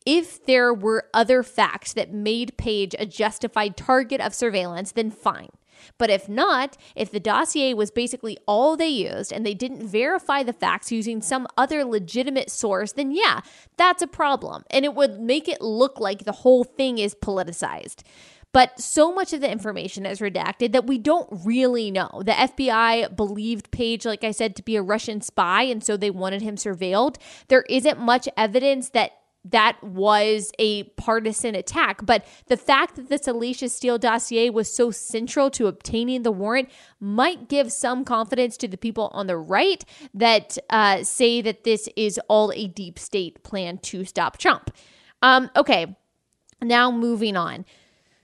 If 0.05 0.45
there 0.45 0.73
were 0.73 1.09
other 1.13 1.43
facts 1.43 1.93
that 1.93 2.13
made 2.13 2.57
Page 2.57 2.95
a 2.99 3.05
justified 3.05 3.77
target 3.77 4.21
of 4.21 4.33
surveillance, 4.33 4.91
then 4.91 5.11
fine. 5.11 5.49
But 5.97 6.09
if 6.09 6.29
not, 6.29 6.77
if 6.95 7.11
the 7.11 7.19
dossier 7.19 7.73
was 7.73 7.91
basically 7.91 8.37
all 8.45 8.77
they 8.77 8.87
used 8.87 9.31
and 9.31 9.45
they 9.45 9.53
didn't 9.53 9.87
verify 9.87 10.43
the 10.43 10.53
facts 10.53 10.91
using 10.91 11.21
some 11.21 11.47
other 11.57 11.83
legitimate 11.83 12.49
source, 12.49 12.91
then 12.91 13.11
yeah, 13.11 13.41
that's 13.77 14.01
a 14.01 14.07
problem. 14.07 14.63
And 14.69 14.85
it 14.85 14.93
would 14.93 15.19
make 15.19 15.47
it 15.47 15.61
look 15.61 15.99
like 15.99 16.25
the 16.25 16.31
whole 16.31 16.63
thing 16.63 16.97
is 16.97 17.15
politicized. 17.15 18.03
But 18.53 18.79
so 18.79 19.13
much 19.13 19.31
of 19.33 19.41
the 19.41 19.49
information 19.49 20.05
is 20.05 20.19
redacted 20.19 20.73
that 20.73 20.85
we 20.85 20.97
don't 20.97 21.27
really 21.45 21.89
know. 21.89 22.21
The 22.25 22.33
FBI 22.33 23.15
believed 23.15 23.71
Page, 23.71 24.05
like 24.05 24.23
I 24.23 24.31
said, 24.31 24.55
to 24.57 24.63
be 24.63 24.75
a 24.75 24.81
Russian 24.81 25.21
spy, 25.21 25.63
and 25.63 25.83
so 25.83 25.95
they 25.95 26.11
wanted 26.11 26.41
him 26.41 26.55
surveilled. 26.55 27.15
There 27.47 27.63
isn't 27.69 27.99
much 27.99 28.27
evidence 28.35 28.89
that 28.89 29.11
that 29.45 29.81
was 29.81 30.51
a 30.59 30.83
partisan 30.83 31.55
attack. 31.55 32.05
But 32.05 32.25
the 32.47 32.57
fact 32.57 32.95
that 32.95 33.09
this 33.09 33.27
Alicia 33.27 33.69
Steele 33.69 33.97
dossier 33.97 34.49
was 34.49 34.73
so 34.73 34.91
central 34.91 35.49
to 35.51 35.67
obtaining 35.67 36.23
the 36.23 36.31
warrant 36.31 36.69
might 36.99 37.49
give 37.49 37.71
some 37.71 38.05
confidence 38.05 38.55
to 38.57 38.67
the 38.67 38.77
people 38.77 39.09
on 39.13 39.27
the 39.27 39.37
right 39.37 39.83
that 40.13 40.57
uh, 40.69 41.03
say 41.03 41.41
that 41.41 41.63
this 41.63 41.89
is 41.95 42.19
all 42.27 42.51
a 42.53 42.67
deep 42.67 42.99
state 42.99 43.43
plan 43.43 43.77
to 43.79 44.05
stop 44.05 44.37
Trump. 44.37 44.71
Um, 45.23 45.49
okay, 45.55 45.95
now 46.61 46.91
moving 46.91 47.35
on. 47.35 47.65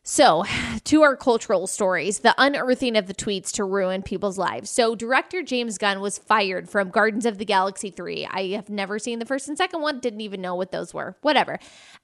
So, 0.10 0.46
to 0.86 1.02
our 1.02 1.18
cultural 1.18 1.68
stories, 1.68 2.20
the 2.20 2.34
unearthing 2.38 2.96
of 2.96 3.08
the 3.08 3.14
tweets 3.14 3.52
to 3.54 3.66
ruin 3.66 4.02
people's 4.02 4.38
lives. 4.38 4.70
So, 4.70 4.96
director 4.96 5.44
James 5.44 5.78
Gunn 5.78 6.00
was 6.00 6.18
fired 6.18 6.70
from 6.70 6.92
Guardians 6.92 7.26
of 7.26 7.38
the 7.38 7.44
Galaxy 7.44 7.90
3. 7.90 8.26
I 8.26 8.44
have 8.56 8.70
never 8.70 9.00
seen 9.00 9.20
the 9.20 9.26
first 9.26 9.50
and 9.50 9.58
second 9.58 9.82
one, 9.82 10.00
didn't 10.00 10.22
even 10.22 10.40
know 10.40 10.56
what 10.56 10.72
those 10.72 10.94
were. 10.94 11.18
Whatever. 11.22 11.60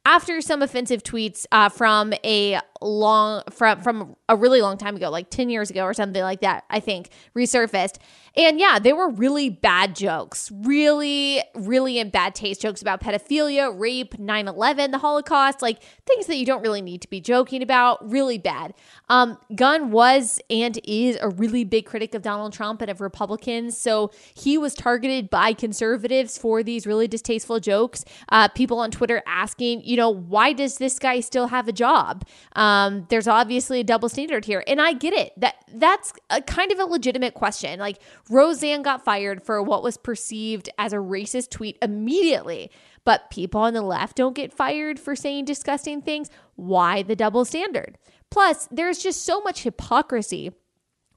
After 0.06 0.42
some 0.42 0.62
offensive 0.62 1.02
tweets 1.04 1.46
uh, 1.52 1.70
from 1.70 2.14
a 2.26 2.60
long 2.82 3.44
from 3.50 3.82
from 3.82 4.16
a 4.28 4.36
really 4.36 4.62
long 4.62 4.78
time 4.78 4.96
ago, 4.96 5.10
like 5.10 5.30
10 5.30 5.50
years 5.50 5.70
ago 5.70 5.84
or 5.84 5.94
something 5.94 6.22
like 6.22 6.42
that, 6.42 6.66
I 6.70 6.80
think, 6.80 7.10
resurfaced. 7.36 7.98
And 8.36 8.60
yeah, 8.60 8.80
they 8.80 8.94
were 8.94 9.10
really 9.10 9.50
bad 9.50 9.96
jokes. 9.96 10.52
Really, 10.52 11.42
really 11.54 12.00
in 12.00 12.10
bad 12.10 12.34
taste 12.34 12.62
jokes 12.62 12.82
about 12.82 13.00
pedophilia, 13.00 13.80
rape, 13.80 14.16
9/11, 14.18 14.92
the 14.92 14.98
Holocaust, 14.98 15.62
like 15.62 15.82
things 16.06 16.26
that 16.26 16.38
you 16.38 16.46
don't 16.46 16.62
really 16.62 16.82
need 16.82 17.02
to 17.04 17.10
be 17.10 17.22
joking 17.22 17.62
about, 17.62 18.10
really 18.10 18.40
bad. 18.40 18.74
Um, 19.08 19.38
Gunn 19.56 19.92
was 19.92 20.40
and 20.50 20.80
is 20.84 21.18
a 21.22 21.30
really 21.30 21.64
big 21.64 21.86
critic 21.86 22.16
of 22.16 22.24
Donald 22.24 22.54
Trump 22.54 22.82
and 22.82 22.90
of 22.90 23.02
Republicans. 23.02 23.78
So 23.78 24.12
he 24.34 24.58
was 24.58 24.74
targeted 24.74 25.30
by 25.30 25.54
conservatives 25.54 26.38
for 26.38 26.64
these 26.64 26.88
really 26.88 27.08
distasteful 27.08 27.60
jokes. 27.60 28.04
Uh, 28.30 28.48
people 28.48 28.80
on 28.80 28.90
Twitter 28.90 29.22
asking, 29.28 29.82
you 29.94 29.98
know, 29.98 30.10
why 30.10 30.54
does 30.54 30.80
this 30.80 30.98
guy 30.98 31.20
still 31.20 31.46
have 31.46 31.68
a 31.68 31.72
job? 31.72 32.26
Um, 32.56 33.06
there's 33.10 33.28
obviously 33.28 33.82
a 33.82 33.84
double 33.84 34.10
standard 34.10 34.44
here. 34.44 34.64
And 34.66 34.82
I 34.82 34.94
get 34.94 35.14
it. 35.14 35.40
That 35.40 35.54
that's 35.72 36.12
a 36.32 36.42
kind 36.42 36.72
of 36.72 36.80
a 36.80 36.86
legitimate 36.86 37.36
question. 37.36 37.80
Like 37.80 38.00
Roseanne 38.28 38.82
got 38.82 39.06
fired 39.06 39.44
for 39.44 39.62
what 39.62 39.84
was 39.84 39.98
perceived 39.98 40.68
as 40.80 40.94
a 40.94 40.98
racist 40.98 41.52
tweet 41.52 41.78
immediately. 41.80 42.72
But 43.06 43.30
people 43.30 43.62
on 43.62 43.76
the 43.76 43.84
left 43.84 44.16
don't 44.16 44.36
get 44.36 44.52
fired 44.52 45.00
for 45.00 45.16
saying 45.16 45.46
disgusting 45.46 46.02
things. 46.02 46.32
Why 46.56 47.04
the 47.04 47.16
double 47.16 47.46
standard? 47.46 48.00
Plus, 48.32 48.68
there's 48.72 48.98
just 48.98 49.24
so 49.24 49.42
much 49.42 49.62
hypocrisy 49.62 50.54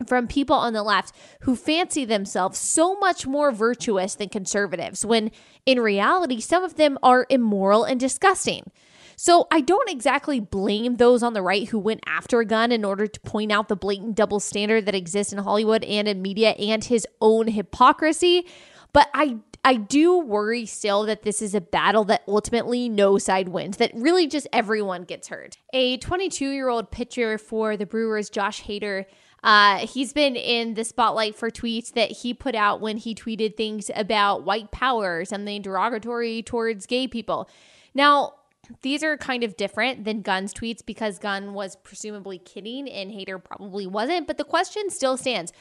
from 0.06 0.26
people 0.26 0.56
on 0.56 0.72
the 0.72 0.82
left 0.82 1.14
who 1.40 1.56
fancy 1.56 2.04
themselves 2.04 2.58
so 2.58 2.96
much 2.98 3.26
more 3.26 3.52
virtuous 3.52 4.14
than 4.14 4.28
conservatives, 4.28 5.04
when 5.04 5.30
in 5.64 5.80
reality, 5.80 6.40
some 6.40 6.64
of 6.64 6.76
them 6.76 6.98
are 7.02 7.26
immoral 7.30 7.84
and 7.84 7.98
disgusting. 7.98 8.70
So 9.16 9.46
I 9.50 9.62
don't 9.62 9.88
exactly 9.88 10.40
blame 10.40 10.96
those 10.96 11.22
on 11.22 11.32
the 11.32 11.40
right 11.40 11.66
who 11.68 11.78
went 11.78 12.00
after 12.06 12.40
a 12.40 12.44
gun 12.44 12.70
in 12.70 12.84
order 12.84 13.06
to 13.06 13.20
point 13.20 13.50
out 13.50 13.68
the 13.68 13.76
blatant 13.76 14.14
double 14.14 14.40
standard 14.40 14.84
that 14.84 14.94
exists 14.94 15.32
in 15.32 15.38
Hollywood 15.38 15.82
and 15.84 16.06
in 16.06 16.20
media 16.20 16.50
and 16.50 16.84
his 16.84 17.06
own 17.22 17.48
hypocrisy. 17.48 18.46
But 18.92 19.08
I 19.14 19.38
I 19.64 19.74
do 19.74 20.18
worry 20.18 20.64
still 20.64 21.04
that 21.06 21.22
this 21.22 21.42
is 21.42 21.52
a 21.52 21.60
battle 21.60 22.04
that 22.04 22.22
ultimately 22.28 22.88
no 22.88 23.18
side 23.18 23.48
wins, 23.48 23.78
that 23.78 23.90
really 23.94 24.28
just 24.28 24.46
everyone 24.52 25.02
gets 25.02 25.26
hurt. 25.26 25.56
A 25.72 25.96
22 25.96 26.50
year 26.50 26.68
old 26.68 26.92
pitcher 26.92 27.36
for 27.36 27.76
the 27.76 27.84
Brewers, 27.84 28.30
Josh 28.30 28.62
Hader, 28.62 29.06
uh, 29.46 29.86
he's 29.86 30.12
been 30.12 30.34
in 30.34 30.74
the 30.74 30.84
spotlight 30.84 31.36
for 31.36 31.52
tweets 31.52 31.92
that 31.92 32.10
he 32.10 32.34
put 32.34 32.56
out 32.56 32.80
when 32.80 32.96
he 32.96 33.14
tweeted 33.14 33.56
things 33.56 33.92
about 33.94 34.44
white 34.44 34.72
power 34.72 35.24
something 35.24 35.62
derogatory 35.62 36.42
towards 36.42 36.84
gay 36.84 37.06
people. 37.06 37.48
Now, 37.94 38.34
these 38.82 39.04
are 39.04 39.16
kind 39.16 39.44
of 39.44 39.56
different 39.56 40.04
than 40.04 40.22
Gunn's 40.22 40.52
tweets 40.52 40.84
because 40.84 41.20
Gunn 41.20 41.54
was 41.54 41.76
presumably 41.76 42.38
kidding 42.38 42.88
and 42.90 43.12
Hader 43.12 43.42
probably 43.42 43.86
wasn't. 43.86 44.26
But 44.26 44.36
the 44.36 44.44
question 44.44 44.90
still 44.90 45.16
stands 45.16 45.52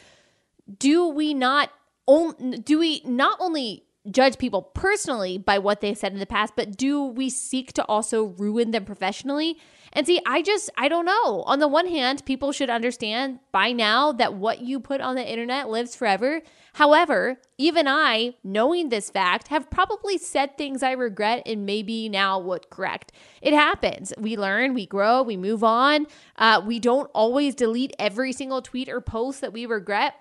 do 0.79 1.07
we 1.07 1.35
not 1.35 1.69
do 2.63 2.79
we 2.79 3.03
not 3.05 3.37
only 3.39 3.83
judge 4.09 4.39
people 4.39 4.63
personally 4.63 5.37
by 5.37 5.59
what 5.59 5.81
they've 5.81 5.97
said 5.97 6.11
in 6.11 6.17
the 6.17 6.25
past, 6.25 6.53
but 6.55 6.75
do 6.75 7.03
we 7.03 7.29
seek 7.29 7.71
to 7.73 7.85
also 7.85 8.23
ruin 8.23 8.71
them 8.71 8.83
professionally? 8.83 9.59
And 9.95 10.05
see, 10.05 10.19
I 10.25 10.41
just, 10.41 10.69
I 10.77 10.89
don't 10.89 11.05
know. 11.05 11.43
On 11.43 11.59
the 11.59 11.69
one 11.69 11.87
hand, 11.87 12.25
people 12.25 12.51
should 12.51 12.69
understand 12.69 13.39
by 13.53 13.71
now 13.71 14.11
that 14.11 14.33
what 14.33 14.59
you 14.59 14.81
put 14.81 14.99
on 14.99 15.15
the 15.15 15.25
internet 15.25 15.69
lives 15.69 15.95
forever. 15.95 16.41
However, 16.73 17.37
even 17.57 17.87
I, 17.87 18.35
knowing 18.43 18.89
this 18.89 19.09
fact, 19.09 19.47
have 19.47 19.71
probably 19.71 20.17
said 20.17 20.57
things 20.57 20.83
I 20.83 20.91
regret 20.91 21.43
and 21.45 21.65
maybe 21.65 22.09
now 22.09 22.37
would 22.39 22.69
correct. 22.69 23.13
It 23.41 23.53
happens. 23.53 24.11
We 24.17 24.35
learn, 24.35 24.73
we 24.73 24.85
grow, 24.85 25.23
we 25.23 25.37
move 25.37 25.63
on. 25.63 26.07
Uh, 26.35 26.61
we 26.65 26.79
don't 26.79 27.09
always 27.15 27.55
delete 27.55 27.95
every 27.97 28.33
single 28.33 28.61
tweet 28.61 28.89
or 28.89 28.99
post 28.99 29.39
that 29.39 29.53
we 29.53 29.65
regret 29.65 30.15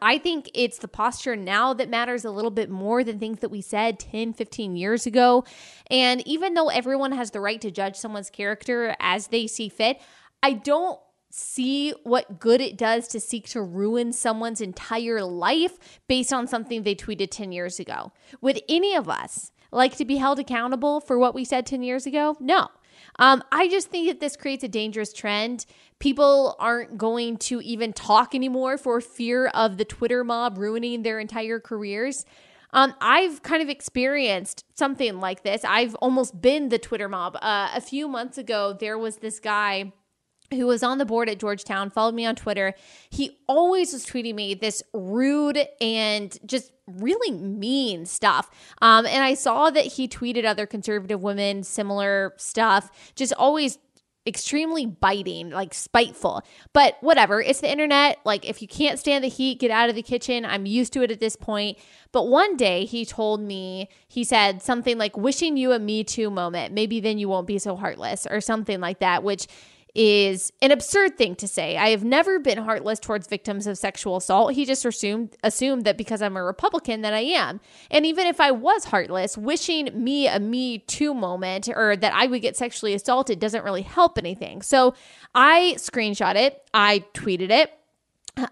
I 0.00 0.18
think 0.18 0.50
it's 0.54 0.78
the 0.78 0.88
posture 0.88 1.36
now 1.36 1.74
that 1.74 1.90
matters 1.90 2.24
a 2.24 2.30
little 2.30 2.50
bit 2.50 2.70
more 2.70 3.04
than 3.04 3.18
things 3.18 3.40
that 3.40 3.50
we 3.50 3.60
said 3.60 3.98
10, 3.98 4.32
15 4.32 4.76
years 4.76 5.06
ago. 5.06 5.44
And 5.90 6.26
even 6.26 6.54
though 6.54 6.68
everyone 6.68 7.12
has 7.12 7.32
the 7.32 7.40
right 7.40 7.60
to 7.60 7.70
judge 7.70 7.96
someone's 7.96 8.30
character 8.30 8.96
as 8.98 9.28
they 9.28 9.46
see 9.46 9.68
fit, 9.68 10.00
I 10.42 10.54
don't 10.54 10.98
see 11.30 11.90
what 12.04 12.38
good 12.38 12.60
it 12.60 12.78
does 12.78 13.08
to 13.08 13.20
seek 13.20 13.48
to 13.48 13.60
ruin 13.60 14.12
someone's 14.12 14.60
entire 14.60 15.22
life 15.22 16.00
based 16.08 16.32
on 16.32 16.46
something 16.46 16.82
they 16.82 16.94
tweeted 16.94 17.30
10 17.30 17.52
years 17.52 17.80
ago. 17.80 18.12
Would 18.40 18.62
any 18.68 18.94
of 18.94 19.08
us 19.08 19.50
like 19.72 19.96
to 19.96 20.04
be 20.04 20.16
held 20.16 20.38
accountable 20.38 21.00
for 21.00 21.18
what 21.18 21.34
we 21.34 21.44
said 21.44 21.66
10 21.66 21.82
years 21.82 22.06
ago? 22.06 22.36
No. 22.40 22.68
Um, 23.18 23.42
I 23.52 23.68
just 23.68 23.88
think 23.88 24.08
that 24.08 24.20
this 24.20 24.36
creates 24.36 24.64
a 24.64 24.68
dangerous 24.68 25.12
trend. 25.12 25.66
People 25.98 26.56
aren't 26.58 26.98
going 26.98 27.36
to 27.38 27.60
even 27.60 27.92
talk 27.92 28.34
anymore 28.34 28.76
for 28.76 29.00
fear 29.00 29.48
of 29.48 29.76
the 29.76 29.84
Twitter 29.84 30.24
mob 30.24 30.58
ruining 30.58 31.02
their 31.02 31.20
entire 31.20 31.60
careers. 31.60 32.24
Um, 32.72 32.92
I've 33.00 33.42
kind 33.42 33.62
of 33.62 33.68
experienced 33.68 34.64
something 34.74 35.20
like 35.20 35.44
this. 35.44 35.64
I've 35.64 35.94
almost 35.96 36.40
been 36.40 36.70
the 36.70 36.78
Twitter 36.78 37.08
mob. 37.08 37.36
Uh, 37.40 37.70
a 37.72 37.80
few 37.80 38.08
months 38.08 38.36
ago, 38.36 38.76
there 38.78 38.98
was 38.98 39.18
this 39.18 39.38
guy 39.38 39.92
who 40.50 40.66
was 40.66 40.82
on 40.82 40.98
the 40.98 41.06
board 41.06 41.28
at 41.28 41.38
Georgetown, 41.38 41.90
followed 41.90 42.14
me 42.14 42.26
on 42.26 42.36
Twitter. 42.36 42.74
He 43.10 43.38
always 43.46 43.92
was 43.92 44.04
tweeting 44.04 44.34
me 44.34 44.54
this 44.54 44.82
rude 44.92 45.58
and 45.80 46.38
just 46.46 46.72
really 46.86 47.30
mean 47.30 48.04
stuff. 48.04 48.50
Um, 48.82 49.06
and 49.06 49.24
I 49.24 49.34
saw 49.34 49.70
that 49.70 49.84
he 49.84 50.06
tweeted 50.06 50.44
other 50.44 50.66
conservative 50.66 51.22
women 51.22 51.62
similar 51.62 52.34
stuff, 52.36 52.90
just 53.16 53.32
always 53.34 53.78
extremely 54.26 54.86
biting, 54.86 55.50
like 55.50 55.74
spiteful. 55.74 56.42
But 56.72 56.96
whatever, 57.00 57.42
it's 57.42 57.60
the 57.60 57.70
internet. 57.70 58.18
Like, 58.24 58.48
if 58.48 58.62
you 58.62 58.68
can't 58.68 58.98
stand 58.98 59.22
the 59.22 59.28
heat, 59.28 59.60
get 59.60 59.70
out 59.70 59.90
of 59.90 59.94
the 59.94 60.02
kitchen. 60.02 60.46
I'm 60.46 60.64
used 60.64 60.94
to 60.94 61.02
it 61.02 61.10
at 61.10 61.20
this 61.20 61.36
point. 61.36 61.78
But 62.10 62.28
one 62.28 62.56
day 62.56 62.84
he 62.86 63.04
told 63.04 63.42
me, 63.42 63.88
he 64.08 64.24
said 64.24 64.62
something 64.62 64.96
like, 64.96 65.16
wishing 65.16 65.56
you 65.56 65.72
a 65.72 65.78
Me 65.78 66.04
Too 66.04 66.30
moment. 66.30 66.72
Maybe 66.72 67.00
then 67.00 67.18
you 67.18 67.28
won't 67.28 67.46
be 67.46 67.58
so 67.58 67.76
heartless, 67.76 68.26
or 68.30 68.40
something 68.40 68.80
like 68.80 69.00
that, 69.00 69.22
which 69.22 69.46
is 69.94 70.52
an 70.60 70.72
absurd 70.72 71.16
thing 71.16 71.36
to 71.36 71.46
say. 71.46 71.76
I 71.76 71.90
have 71.90 72.02
never 72.02 72.38
been 72.40 72.58
heartless 72.58 72.98
towards 72.98 73.28
victims 73.28 73.66
of 73.66 73.78
sexual 73.78 74.16
assault. 74.16 74.52
He 74.54 74.64
just 74.64 74.84
assumed 74.84 75.36
assumed 75.44 75.84
that 75.84 75.96
because 75.96 76.20
I'm 76.20 76.36
a 76.36 76.42
Republican 76.42 77.02
that 77.02 77.14
I 77.14 77.20
am. 77.20 77.60
And 77.90 78.04
even 78.04 78.26
if 78.26 78.40
I 78.40 78.50
was 78.50 78.86
heartless, 78.86 79.38
wishing 79.38 79.90
me 79.94 80.26
a 80.26 80.40
me 80.40 80.78
too 80.78 81.14
moment 81.14 81.68
or 81.68 81.96
that 81.96 82.12
I 82.12 82.26
would 82.26 82.42
get 82.42 82.56
sexually 82.56 82.94
assaulted 82.94 83.38
doesn't 83.38 83.64
really 83.64 83.82
help 83.82 84.18
anything. 84.18 84.62
So 84.62 84.94
I 85.34 85.74
screenshot 85.76 86.34
it, 86.34 86.62
I 86.74 87.04
tweeted 87.14 87.50
it. 87.50 87.70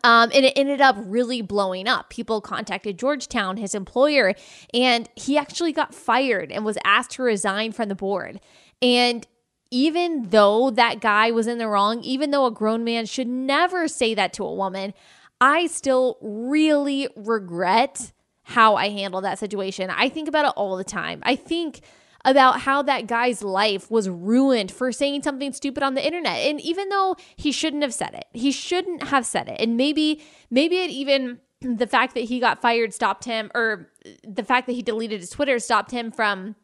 Um, 0.05 0.31
and 0.33 0.45
it 0.45 0.53
ended 0.55 0.81
up 0.81 0.95
really 0.97 1.43
blowing 1.43 1.89
up. 1.89 2.09
People 2.09 2.41
contacted 2.41 3.01
Georgetown, 3.01 3.57
his 3.57 3.75
employer, 3.75 4.33
and 4.73 5.09
he 5.17 5.37
actually 5.37 5.73
got 5.73 5.93
fired 5.93 6.53
and 6.53 6.65
was 6.65 6.79
asked 6.85 7.11
to 7.13 7.25
resign 7.25 7.73
from 7.73 7.89
the 7.89 7.97
board. 7.97 8.41
And 8.81 9.27
even 9.73 10.29
though 10.29 10.71
that 10.71 11.01
guy 11.01 11.31
was 11.31 11.47
in 11.47 11.59
the 11.59 11.67
wrong, 11.67 12.03
even 12.03 12.31
though 12.31 12.47
a 12.47 12.51
grown 12.51 12.85
man 12.85 13.07
should 13.07 13.27
never 13.27 13.89
say 13.89 14.15
that 14.15 14.35
to 14.35 14.45
a 14.45 14.55
woman, 14.55 14.93
I 15.41 15.67
still 15.67 16.19
really 16.21 17.09
regret 17.17 18.13
how 18.45 18.77
I 18.77 18.91
handled 18.91 19.25
that 19.25 19.39
situation. 19.39 19.91
I 19.91 20.09
think 20.09 20.29
about 20.29 20.45
it 20.45 20.53
all 20.57 20.77
the 20.77 20.85
time. 20.85 21.21
I 21.25 21.37
think 21.37 21.81
about 22.25 22.61
how 22.61 22.83
that 22.83 23.07
guy's 23.07 23.43
life 23.43 23.91
was 23.91 24.09
ruined 24.09 24.71
for 24.71 24.93
saying 24.93 25.23
something 25.23 25.53
stupid 25.53 25.83
on 25.83 25.95
the 25.95 26.07
internet. 26.07 26.39
And 26.47 26.61
even 26.61 26.89
though 26.89 27.17
he 27.35 27.51
shouldn't 27.51 27.83
have 27.83 27.95
said 27.95 28.15
it, 28.15 28.27
he 28.33 28.53
shouldn't 28.53 29.05
have 29.05 29.27
said 29.27 29.49
it. 29.49 29.59
And 29.59 29.77
maybe, 29.77 30.23
maybe 30.51 30.77
it 30.77 30.91
even 30.91 31.41
the 31.61 31.87
fact 31.87 32.15
that 32.15 32.25
he 32.25 32.41
got 32.41 32.61
fired 32.61 32.93
stopped 32.93 33.25
him, 33.25 33.51
or 33.55 33.91
the 34.23 34.45
fact 34.45 34.67
that 34.67 34.75
he 34.75 34.83
deleted 34.83 35.21
his 35.21 35.31
Twitter 35.31 35.59
stopped 35.59 35.93
him 35.93 36.11
from 36.11 36.57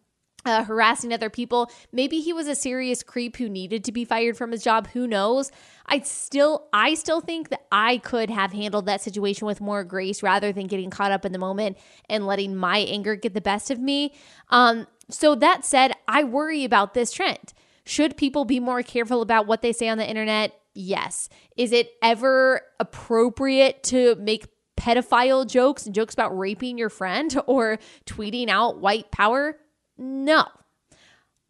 uh, 0.45 0.65
harassing 0.65 1.13
other 1.13 1.31
people. 1.31 1.71
Maybe 1.93 2.21
he 2.21 2.33
was 2.33 2.49
a 2.49 2.55
serious 2.55 3.03
creep 3.03 3.37
who 3.37 3.49
needed 3.49 3.85
to 3.85 3.93
be 3.93 4.05
fired 4.05 4.37
from 4.37 4.53
his 4.53 4.63
job. 4.63 4.89
Who 4.89 5.07
knows? 5.07 5.51
I 5.87 6.01
still, 6.01 6.69
I 6.73 6.95
still 6.95 7.21
think 7.21 7.49
that 7.51 7.67
I 7.73 7.99
could 7.99 8.31
have 8.31 8.53
handled 8.53 8.87
that 8.87 9.01
situation 9.01 9.47
with 9.47 9.61
more 9.61 9.85
grace 9.85 10.23
rather 10.23 10.53
than 10.53 10.67
getting 10.67 10.91
caught 10.91 11.13
up 11.13 11.25
in 11.25 11.33
the 11.33 11.39
moment 11.39 11.77
and 12.09 12.27
letting 12.27 12.57
my 12.57 12.79
anger 12.79 13.17
get 13.17 13.35
the 13.35 13.41
best 13.41 13.71
of 13.71 13.79
me. 13.79 14.15
Um, 14.51 14.87
so 15.11 15.35
that 15.35 15.65
said, 15.65 15.93
I 16.07 16.25
worry 16.25 16.65
about 16.65 16.95
this 16.95 17.13
trend. 17.13 17.53
Should 17.85 18.17
people 18.17 18.45
be 18.45 18.61
more 18.61 18.83
careful 18.83 19.23
about 19.23 19.47
what 19.47 19.63
they 19.63 19.73
say 19.73 19.89
on 19.89 19.99
the 19.99 20.09
internet? 20.09 20.53
Yes. 20.75 21.29
Is 21.57 21.73
it 21.73 21.91
ever 22.03 22.61
appropriate 22.79 23.83
to 23.85 24.15
make 24.17 24.47
pedophile 24.77 25.47
jokes 25.47 25.87
and 25.87 25.95
jokes 25.95 26.15
about 26.15 26.37
raping 26.39 26.79
your 26.79 26.91
friend 26.91 27.35
or 27.47 27.79
tweeting 28.07 28.49
out 28.49 28.79
white 28.81 29.11
power? 29.11 29.59
No, 29.99 30.47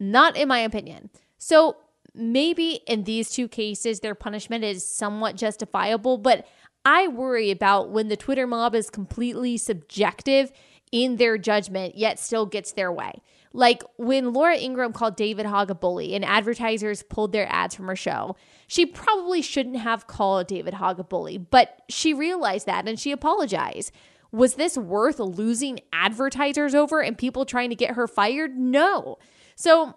not 0.00 0.37
in 0.37 0.49
my 0.49 0.61
opinion. 0.61 1.11
So 1.37 1.76
maybe 2.14 2.81
in 2.87 3.05
these 3.05 3.31
two 3.31 3.47
cases, 3.47 4.00
their 4.00 4.14
punishment 4.14 4.64
is 4.64 4.88
somewhat 4.88 5.37
justifiable, 5.37 6.19
but 6.19 6.47
I 6.85 7.09
worry 7.09 7.50
about 7.50 7.90
when 7.90 8.09
the 8.09 8.17
Twitter 8.17 8.47
mob 8.47 8.75
is 8.75 8.90
completely 8.90 9.57
subjective 9.57 10.50
in 10.90 11.17
their 11.17 11.37
judgment, 11.37 11.97
yet 11.97 12.19
still 12.19 12.47
gets 12.47 12.73
their 12.73 12.90
way. 12.90 13.21
Like 13.52 13.83
when 13.97 14.33
Laura 14.33 14.57
Ingraham 14.57 14.93
called 14.93 15.17
David 15.17 15.47
Hogg 15.47 15.71
a 15.71 15.75
bully 15.75 16.14
and 16.14 16.25
advertisers 16.25 17.02
pulled 17.02 17.33
their 17.33 17.50
ads 17.50 17.75
from 17.75 17.87
her 17.87 17.97
show, 17.97 18.37
she 18.67 18.87
probably 18.87 19.43
shouldn't 19.43 19.78
have 19.78 20.07
called 20.07 20.47
David 20.47 20.75
Hogg 20.75 20.99
a 20.99 21.05
bully, 21.05 21.38
but 21.38 21.83
she 21.88 22.14
realized 22.14 22.67
that 22.67 22.88
and 22.88 22.99
she 22.99 23.11
apologized. 23.11 23.93
Was 24.30 24.54
this 24.54 24.76
worth 24.76 25.18
losing 25.18 25.80
advertisers 25.92 26.75
over 26.75 27.00
and 27.00 27.16
people 27.16 27.44
trying 27.44 27.70
to 27.70 27.76
get 27.76 27.94
her 27.94 28.06
fired? 28.06 28.58
No. 28.58 29.18
So, 29.56 29.94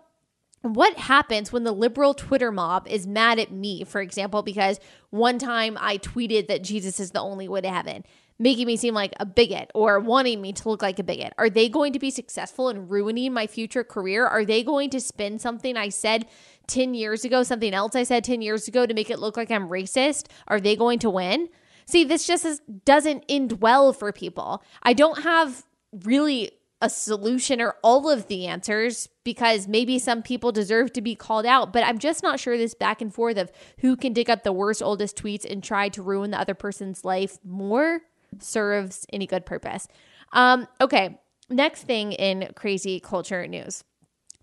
what 0.62 0.98
happens 0.98 1.52
when 1.52 1.64
the 1.64 1.72
liberal 1.72 2.14
Twitter 2.14 2.52
mob 2.52 2.88
is 2.88 3.08
mad 3.08 3.40
at 3.40 3.52
me, 3.52 3.84
for 3.84 4.00
example, 4.00 4.44
because 4.44 4.80
one 5.10 5.40
time 5.40 5.76
I 5.80 5.98
tweeted 5.98 6.48
that 6.48 6.64
Jesus 6.64 7.00
is 7.00 7.12
the 7.12 7.20
only 7.20 7.48
way 7.48 7.62
to 7.62 7.70
heaven, 7.70 8.04
making 8.38 8.68
me 8.68 8.78
seem 8.78 8.94
like 8.94 9.14
a 9.20 9.26
bigot 9.26 9.72
or 9.74 10.00
wanting 10.00 10.40
me 10.40 10.54
to 10.54 10.70
look 10.70 10.84
like 10.84 11.00
a 11.00 11.04
bigot? 11.04 11.34
Are 11.38 11.50
they 11.50 11.68
going 11.68 11.94
to 11.94 12.00
be 12.00 12.12
successful 12.12 12.70
in 12.70 12.88
ruining 12.88 13.34
my 13.34 13.48
future 13.48 13.84
career? 13.84 14.26
Are 14.26 14.46
they 14.46 14.64
going 14.64 14.92
to 14.92 15.00
spin 15.00 15.40
something 15.40 15.76
I 15.76 15.90
said 15.90 16.28
10 16.68 16.94
years 16.94 17.26
ago, 17.26 17.44
something 17.44 17.74
else 17.74 17.96
I 17.96 18.04
said 18.04 18.24
10 18.24 18.42
years 18.42 18.68
ago 18.68 18.86
to 18.86 18.94
make 18.94 19.10
it 19.10 19.20
look 19.20 19.38
like 19.38 19.50
I'm 19.52 19.68
racist? 19.68 20.28
Are 20.48 20.60
they 20.60 20.76
going 20.76 21.00
to 21.00 21.10
win? 21.10 21.50
See, 21.86 22.04
this 22.04 22.26
just 22.26 22.46
is, 22.46 22.62
doesn't 22.86 23.26
end 23.28 23.62
well 23.62 23.94
for 23.94 24.12
people. 24.12 24.64
I 24.84 24.94
don't 24.94 25.24
have 25.24 25.66
really 26.04 26.52
a 26.82 26.90
solution 26.90 27.62
or 27.62 27.76
all 27.84 28.10
of 28.10 28.28
the 28.28 28.48
answers 28.48 29.08
because 29.24 29.68
maybe 29.68 30.00
some 30.00 30.24
people 30.24 30.52
deserve 30.52 30.92
to 30.94 31.02
be 31.02 31.14
called 31.16 31.46
out, 31.46 31.72
but 31.72 31.84
I'm 31.86 32.00
just 32.00 32.24
not 32.24 32.40
sure 32.40 32.58
this 32.58 32.74
back 32.74 33.02
and 33.02 33.14
forth 33.14 33.38
of 33.38 33.52
who 33.80 33.96
can 33.96 34.14
dig 34.14 34.30
up 34.30 34.44
the 34.44 34.52
worst, 34.52 34.82
oldest 34.82 35.16
tweets 35.16 35.50
and 35.50 35.64
try 35.64 35.90
to 35.90 36.02
ruin 36.02 36.32
the 36.32 36.40
other 36.40 36.56
person's 36.56 37.06
life 37.06 37.38
more 37.44 38.02
serves 38.40 39.06
any 39.14 39.28
good 39.28 39.46
purpose. 39.46 39.88
Um, 40.34 40.68
okay, 40.80 41.20
next 41.50 41.84
thing 41.84 42.14
in 42.14 42.52
crazy 42.56 43.00
culture 43.00 43.46
news 43.46 43.84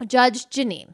Judge 0.07 0.46
Jeanine. 0.46 0.92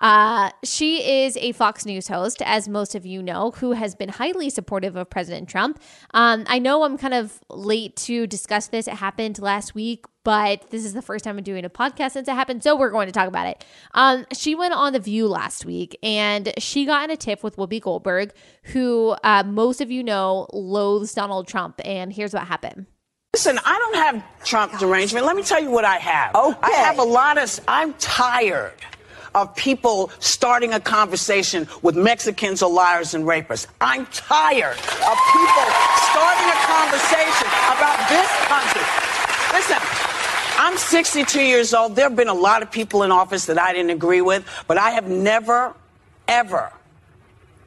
Uh, 0.00 0.50
she 0.62 1.24
is 1.24 1.36
a 1.38 1.52
Fox 1.52 1.86
News 1.86 2.08
host, 2.08 2.42
as 2.44 2.68
most 2.68 2.94
of 2.94 3.06
you 3.06 3.22
know, 3.22 3.52
who 3.52 3.72
has 3.72 3.94
been 3.94 4.08
highly 4.08 4.50
supportive 4.50 4.96
of 4.96 5.08
President 5.08 5.48
Trump. 5.48 5.80
Um, 6.12 6.44
I 6.46 6.58
know 6.58 6.82
I'm 6.82 6.98
kind 6.98 7.14
of 7.14 7.40
late 7.48 7.96
to 7.96 8.26
discuss 8.26 8.68
this. 8.68 8.86
It 8.86 8.94
happened 8.94 9.38
last 9.38 9.74
week, 9.74 10.04
but 10.24 10.70
this 10.70 10.84
is 10.84 10.92
the 10.92 11.02
first 11.02 11.24
time 11.24 11.38
I'm 11.38 11.44
doing 11.44 11.64
a 11.64 11.70
podcast 11.70 12.12
since 12.12 12.28
it 12.28 12.34
happened, 12.34 12.62
so 12.62 12.76
we're 12.76 12.90
going 12.90 13.06
to 13.06 13.12
talk 13.12 13.28
about 13.28 13.46
it. 13.46 13.64
Um, 13.94 14.26
she 14.32 14.54
went 14.54 14.74
on 14.74 14.92
The 14.92 15.00
View 15.00 15.28
last 15.28 15.64
week, 15.64 15.96
and 16.02 16.52
she 16.58 16.84
got 16.84 17.04
in 17.04 17.10
a 17.10 17.16
tiff 17.16 17.42
with 17.42 17.56
Whoopi 17.56 17.80
Goldberg, 17.80 18.32
who 18.64 19.16
uh, 19.24 19.44
most 19.44 19.80
of 19.80 19.90
you 19.90 20.02
know 20.02 20.46
loathes 20.52 21.14
Donald 21.14 21.48
Trump. 21.48 21.80
And 21.84 22.12
here's 22.12 22.34
what 22.34 22.46
happened. 22.46 22.86
Listen, 23.34 23.58
I 23.66 23.78
don't 23.78 23.96
have 23.96 24.44
Trump 24.44 24.78
derangement. 24.78 25.26
Let 25.26 25.36
me 25.36 25.42
tell 25.42 25.62
you 25.62 25.70
what 25.70 25.84
I 25.84 25.98
have. 25.98 26.34
Okay. 26.34 26.58
I 26.62 26.70
have 26.70 26.98
a 26.98 27.02
lot 27.02 27.36
of. 27.36 27.60
I'm 27.68 27.92
tired 27.94 28.72
of 29.36 29.54
people 29.54 30.10
starting 30.18 30.72
a 30.72 30.80
conversation 30.80 31.68
with 31.82 31.94
Mexicans 31.94 32.62
or 32.62 32.70
liars 32.70 33.12
and 33.12 33.24
rapists. 33.24 33.66
I'm 33.82 34.06
tired 34.06 34.78
of 34.78 35.16
people 35.30 35.66
starting 36.08 36.48
a 36.48 36.58
conversation 36.64 37.48
about 37.68 38.08
this 38.08 38.30
country. 38.48 38.82
Listen, 39.52 39.78
I'm 40.58 40.78
62 40.78 41.42
years 41.42 41.74
old. 41.74 41.96
There 41.96 42.08
have 42.08 42.16
been 42.16 42.28
a 42.28 42.34
lot 42.34 42.62
of 42.62 42.72
people 42.72 43.02
in 43.02 43.12
office 43.12 43.44
that 43.46 43.60
I 43.60 43.74
didn't 43.74 43.90
agree 43.90 44.22
with, 44.22 44.42
but 44.66 44.78
I 44.78 44.92
have 44.92 45.06
never, 45.06 45.74
ever 46.26 46.72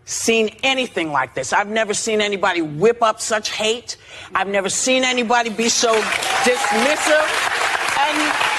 seen 0.05 0.49
anything 0.63 1.12
like 1.12 1.36
this. 1.36 1.53
I've 1.53 1.69
never 1.69 1.93
seen 1.93 2.19
anybody 2.19 2.63
whip 2.63 3.03
up 3.03 3.21
such 3.21 3.51
hate. 3.51 3.97
I've 4.34 4.47
never 4.47 4.69
seen 4.69 5.03
anybody 5.03 5.51
be 5.51 5.69
so 5.69 5.93
dismissive. 6.41 7.60
And 7.99 8.49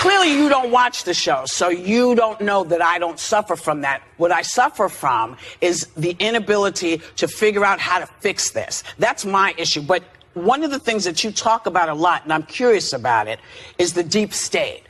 clearly 0.00 0.32
you 0.32 0.48
don't 0.48 0.70
watch 0.70 1.04
the 1.04 1.12
show, 1.12 1.42
so 1.44 1.68
you 1.68 2.14
don't 2.14 2.40
know 2.40 2.64
that 2.64 2.80
I 2.80 2.98
don't 2.98 3.18
suffer 3.18 3.54
from 3.54 3.82
that. 3.82 4.02
What 4.16 4.32
I 4.32 4.40
suffer 4.40 4.88
from 4.88 5.36
is 5.60 5.88
the 5.94 6.16
inability 6.18 7.02
to 7.16 7.28
figure 7.28 7.66
out 7.66 7.78
how 7.80 7.98
to 7.98 8.06
fix 8.20 8.50
this. 8.52 8.82
That's 8.98 9.26
my 9.26 9.54
issue. 9.58 9.82
But 9.82 10.02
one 10.32 10.62
of 10.62 10.70
the 10.70 10.78
things 10.78 11.04
that 11.04 11.22
you 11.22 11.30
talk 11.30 11.66
about 11.66 11.90
a 11.90 11.94
lot, 11.94 12.24
and 12.24 12.32
I'm 12.32 12.44
curious 12.44 12.94
about 12.94 13.28
it, 13.28 13.40
is 13.76 13.92
the 13.92 14.02
deep 14.02 14.32
state. 14.32 14.84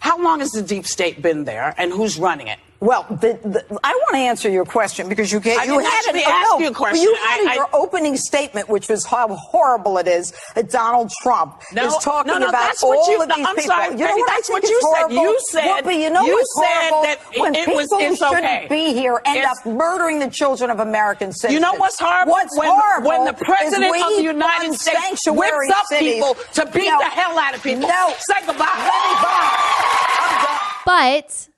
How 0.00 0.18
long 0.22 0.40
has 0.40 0.52
the 0.52 0.62
deep 0.62 0.86
state 0.86 1.20
been 1.20 1.44
there, 1.44 1.74
and 1.76 1.92
who's 1.92 2.18
running 2.18 2.46
it? 2.46 2.58
Well, 2.84 3.06
the, 3.08 3.38
the, 3.42 3.64
I 3.82 3.92
want 3.94 4.12
to 4.12 4.18
answer 4.18 4.50
your 4.50 4.66
question 4.66 5.08
because 5.08 5.32
you 5.32 5.40
gave, 5.40 5.64
you 5.64 5.78
had 5.78 6.14
it. 6.14 6.22
Oh, 6.26 6.56
no, 6.58 6.64
you 6.64 6.70
a 6.70 6.74
question. 6.74 7.02
You 7.02 7.14
had 7.14 7.48
I, 7.48 7.54
your 7.54 7.64
I, 7.64 7.70
opening 7.72 8.14
statement, 8.18 8.68
which 8.68 8.90
was 8.90 9.06
how 9.06 9.26
horrible 9.28 9.96
it 9.96 10.06
is 10.06 10.34
that 10.54 10.68
Donald 10.68 11.10
Trump 11.22 11.62
no, 11.72 11.86
is 11.86 11.96
talking 12.04 12.30
no, 12.30 12.36
no, 12.36 12.50
about 12.50 12.74
all 12.82 13.10
you, 13.10 13.22
of 13.22 13.28
these 13.28 13.46
I'm 13.46 13.56
people. 13.56 13.70
Sorry, 13.70 13.92
you 13.92 14.04
know 14.04 14.14
what 14.14 14.28
that's 14.28 14.50
I 14.50 14.52
what 14.52 14.62
think 14.62 14.70
you 14.70 14.76
is 14.76 14.84
said. 14.92 15.12
You 15.12 15.40
said, 15.48 15.64
well, 15.64 15.82
but 15.82 15.94
you 15.94 16.10
know 16.10 16.24
you 16.26 16.34
what's 16.34 16.54
said 16.60 16.90
horrible? 16.90 17.02
that 17.04 17.20
it, 17.32 17.40
when 17.40 17.54
it 17.54 17.64
people 17.64 17.74
was, 17.74 17.90
who 17.90 18.16
shouldn't 18.16 18.44
okay. 18.44 18.66
be 18.68 18.92
here 18.92 19.18
end 19.24 19.38
it's, 19.38 19.60
up 19.60 19.72
murdering 19.72 20.18
the 20.18 20.28
children 20.28 20.68
of 20.68 20.80
American 20.80 21.32
citizens. 21.32 21.54
You 21.54 21.60
know 21.60 21.72
what's 21.78 21.98
horrible? 21.98 22.32
What's 22.32 22.58
when, 22.58 22.68
horrible 22.68 23.08
when 23.08 23.24
the 23.24 23.32
president 23.32 23.96
of 23.96 24.14
the 24.14 24.22
United 24.22 24.74
States 24.74 25.26
whips 25.26 25.70
up 25.74 25.86
cities. 25.86 26.16
people 26.16 26.34
to 26.52 26.66
beat 26.66 26.84
you 26.84 26.98
the 26.98 27.04
hell 27.04 27.38
out 27.38 27.54
of 27.54 27.62
people. 27.62 27.88
No, 27.88 28.12
say 28.18 28.44
goodbye. 28.44 28.68
Let 28.76 29.00
me 29.08 30.52
But 30.84 31.48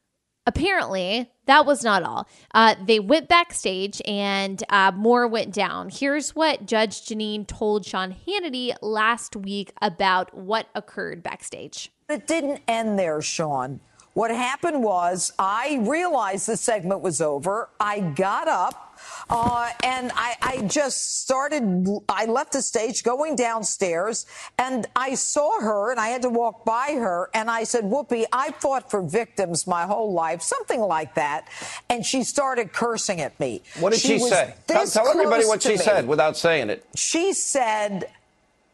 apparently 0.47 1.31
that 1.47 1.67
was 1.67 1.85
not 1.85 2.03
all. 2.03 2.29
Uh, 2.55 2.75
they 2.85 2.99
went 3.01 3.29
backstage 3.29 4.03
and 4.07 4.63
uh, 4.69 4.93
more 4.95 5.27
went 5.27 5.53
down. 5.53 5.89
Here's 5.91 6.35
what 6.35 6.67
Judge 6.67 7.03
Jeanine 7.03 7.47
told 7.47 7.85
Sean 7.85 8.15
Hannity 8.27 8.75
last 8.83 9.37
week 9.37 9.73
about 9.81 10.37
what 10.37 10.69
occurred 10.75 11.23
backstage. 11.23 11.93
It 12.09 12.27
didn't 12.27 12.63
end 12.69 12.99
there, 12.99 13.21
Sean. 13.23 13.81
What 14.15 14.31
happened 14.31 14.83
was 14.83 15.33
I 15.39 15.79
realized 15.83 16.49
the 16.49 16.57
segment 16.57 17.01
was 17.03 17.21
over. 17.21 17.69
I 17.79 18.01
got 18.01 18.49
up 18.49 18.86
uh, 19.31 19.71
and 19.83 20.11
I, 20.15 20.37
I, 20.43 20.63
just 20.67 21.23
started, 21.23 21.87
I 22.09 22.27
left 22.27 22.53
the 22.53 22.63
stage 22.63 23.03
going 23.03 23.37
downstairs 23.37 24.27
and 24.59 24.87
I 24.95 25.15
saw 25.15 25.61
her 25.61 25.91
and 25.91 26.01
I 26.01 26.09
had 26.09 26.23
to 26.23 26.31
walk 26.31 26.65
by 26.65 26.97
her 26.99 27.31
and 27.35 27.51
I 27.51 27.65
said, 27.65 27.85
Whoopi, 27.85 28.25
I 28.33 28.53
fought 28.53 28.91
for 28.91 29.03
victims 29.03 29.67
my 29.67 29.87
whole 29.87 30.13
life, 30.13 30.43
something 30.43 30.81
like 30.81 31.15
that. 31.15 31.49
And 31.89 32.05
she 32.05 32.23
started 32.23 32.73
cursing 32.73 33.21
at 33.21 33.39
me. 33.41 33.63
What 33.81 33.93
did 33.93 34.01
she, 34.01 34.19
she 34.19 34.29
say? 34.29 34.55
Tell, 34.67 34.87
tell 34.87 35.09
everybody 35.09 35.45
what 35.45 35.63
she 35.63 35.71
me. 35.71 35.77
said 35.77 36.07
without 36.07 36.37
saying 36.37 36.71
it. 36.71 36.85
She 36.95 37.33
said, 37.33 38.11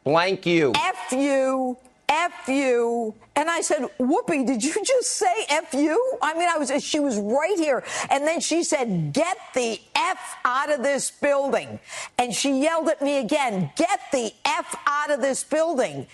blank 0.04 0.46
you. 0.46 0.72
F 0.74 1.12
you 1.12 1.76
F 2.12 2.46
you. 2.46 3.14
And 3.34 3.48
I 3.48 3.62
said, 3.62 3.88
Whoopi, 3.98 4.46
did 4.46 4.62
you 4.62 4.74
just 4.84 5.10
say 5.10 5.34
F 5.48 5.72
you? 5.72 6.18
I 6.20 6.34
mean, 6.34 6.48
I 6.48 6.58
was, 6.58 6.70
she 6.84 7.00
was 7.00 7.18
right 7.18 7.58
here. 7.58 7.82
And 8.10 8.26
then 8.26 8.40
she 8.40 8.62
said, 8.62 9.12
get 9.12 9.38
the 9.54 9.80
F 9.96 10.36
out 10.44 10.70
of 10.70 10.82
this 10.82 11.10
building. 11.10 11.80
And 12.18 12.34
she 12.34 12.60
yelled 12.60 12.88
at 12.88 13.00
me 13.00 13.18
again, 13.18 13.70
get 13.76 14.00
the 14.12 14.32
F 14.44 14.76
out 14.86 15.10
of 15.10 15.20
this 15.20 15.42
building. 15.42 16.06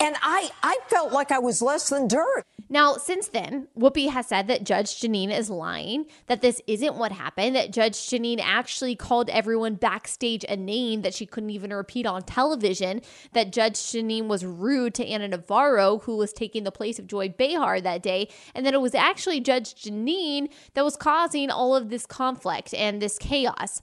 And 0.00 0.16
I, 0.22 0.50
I 0.62 0.78
felt 0.88 1.12
like 1.12 1.30
I 1.30 1.38
was 1.38 1.62
less 1.62 1.90
than 1.90 2.08
dirt. 2.08 2.44
Now, 2.72 2.94
since 2.94 3.28
then, 3.28 3.68
Whoopi 3.78 4.08
has 4.08 4.28
said 4.28 4.46
that 4.48 4.64
Judge 4.64 4.98
Jeanine 4.98 5.30
is 5.30 5.50
lying, 5.50 6.06
that 6.26 6.40
this 6.40 6.62
isn't 6.66 6.94
what 6.94 7.12
happened, 7.12 7.54
that 7.54 7.70
Judge 7.70 7.96
Jeanine 7.96 8.40
actually 8.42 8.96
called 8.96 9.28
everyone 9.28 9.74
backstage 9.74 10.42
a 10.48 10.56
name 10.56 11.02
that 11.02 11.12
she 11.12 11.26
couldn't 11.26 11.50
even 11.50 11.70
repeat 11.70 12.06
on 12.06 12.22
television, 12.22 13.02
that 13.34 13.52
Judge 13.52 13.74
Jeanine 13.74 14.26
was 14.26 14.46
rude 14.46 14.94
to 14.94 15.06
Ana 15.06 15.28
Navarro, 15.28 15.98
who 15.98 16.16
was 16.16 16.32
taking 16.32 16.64
the 16.64 16.72
place 16.72 16.98
of 16.98 17.06
Joy 17.06 17.28
Behar 17.28 17.82
that 17.82 18.02
day, 18.02 18.30
and 18.54 18.64
that 18.64 18.72
it 18.72 18.80
was 18.80 18.94
actually 18.94 19.40
Judge 19.40 19.74
Jeanine 19.74 20.50
that 20.72 20.82
was 20.82 20.96
causing 20.96 21.50
all 21.50 21.76
of 21.76 21.90
this 21.90 22.06
conflict 22.06 22.72
and 22.72 23.02
this 23.02 23.18
chaos. 23.18 23.82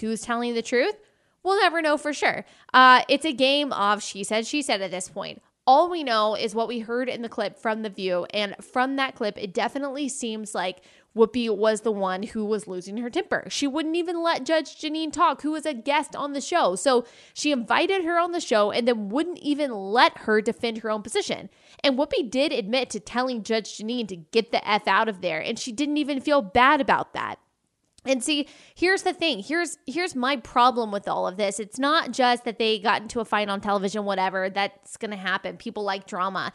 Who's 0.00 0.20
telling 0.20 0.52
the 0.52 0.60
truth? 0.60 0.96
We'll 1.42 1.62
never 1.62 1.80
know 1.80 1.96
for 1.96 2.12
sure. 2.12 2.44
Uh, 2.74 3.04
it's 3.08 3.24
a 3.24 3.32
game 3.32 3.72
of 3.72 4.02
she 4.02 4.22
said, 4.22 4.46
she 4.46 4.60
said 4.60 4.82
at 4.82 4.90
this 4.90 5.08
point. 5.08 5.40
All 5.68 5.90
we 5.90 6.02
know 6.02 6.34
is 6.34 6.54
what 6.54 6.66
we 6.66 6.78
heard 6.78 7.10
in 7.10 7.20
the 7.20 7.28
clip 7.28 7.58
from 7.58 7.82
The 7.82 7.90
View. 7.90 8.26
And 8.32 8.56
from 8.58 8.96
that 8.96 9.14
clip, 9.14 9.36
it 9.36 9.52
definitely 9.52 10.08
seems 10.08 10.54
like 10.54 10.80
Whoopi 11.14 11.54
was 11.54 11.82
the 11.82 11.92
one 11.92 12.22
who 12.22 12.42
was 12.46 12.66
losing 12.66 12.96
her 12.96 13.10
temper. 13.10 13.44
She 13.50 13.66
wouldn't 13.66 13.94
even 13.94 14.22
let 14.22 14.46
Judge 14.46 14.80
Jeanine 14.80 15.12
talk, 15.12 15.42
who 15.42 15.50
was 15.50 15.66
a 15.66 15.74
guest 15.74 16.16
on 16.16 16.32
the 16.32 16.40
show. 16.40 16.74
So 16.74 17.04
she 17.34 17.52
invited 17.52 18.02
her 18.06 18.18
on 18.18 18.32
the 18.32 18.40
show 18.40 18.70
and 18.70 18.88
then 18.88 19.10
wouldn't 19.10 19.40
even 19.40 19.70
let 19.70 20.16
her 20.20 20.40
defend 20.40 20.78
her 20.78 20.90
own 20.90 21.02
position. 21.02 21.50
And 21.84 21.98
Whoopi 21.98 22.30
did 22.30 22.50
admit 22.50 22.88
to 22.88 22.98
telling 22.98 23.42
Judge 23.42 23.76
Jeanine 23.76 24.08
to 24.08 24.16
get 24.16 24.52
the 24.52 24.66
F 24.66 24.88
out 24.88 25.10
of 25.10 25.20
there. 25.20 25.42
And 25.42 25.58
she 25.58 25.72
didn't 25.72 25.98
even 25.98 26.22
feel 26.22 26.40
bad 26.40 26.80
about 26.80 27.12
that. 27.12 27.40
And 28.04 28.22
see, 28.22 28.48
here's 28.74 29.02
the 29.02 29.12
thing. 29.12 29.40
Here's 29.40 29.76
here's 29.86 30.14
my 30.14 30.36
problem 30.36 30.92
with 30.92 31.08
all 31.08 31.26
of 31.26 31.36
this. 31.36 31.58
It's 31.58 31.78
not 31.78 32.12
just 32.12 32.44
that 32.44 32.58
they 32.58 32.78
got 32.78 33.02
into 33.02 33.20
a 33.20 33.24
fight 33.24 33.48
on 33.48 33.60
television, 33.60 34.04
whatever. 34.04 34.48
That's 34.48 34.96
going 34.96 35.10
to 35.10 35.16
happen. 35.16 35.56
People 35.56 35.82
like 35.82 36.06
drama. 36.06 36.52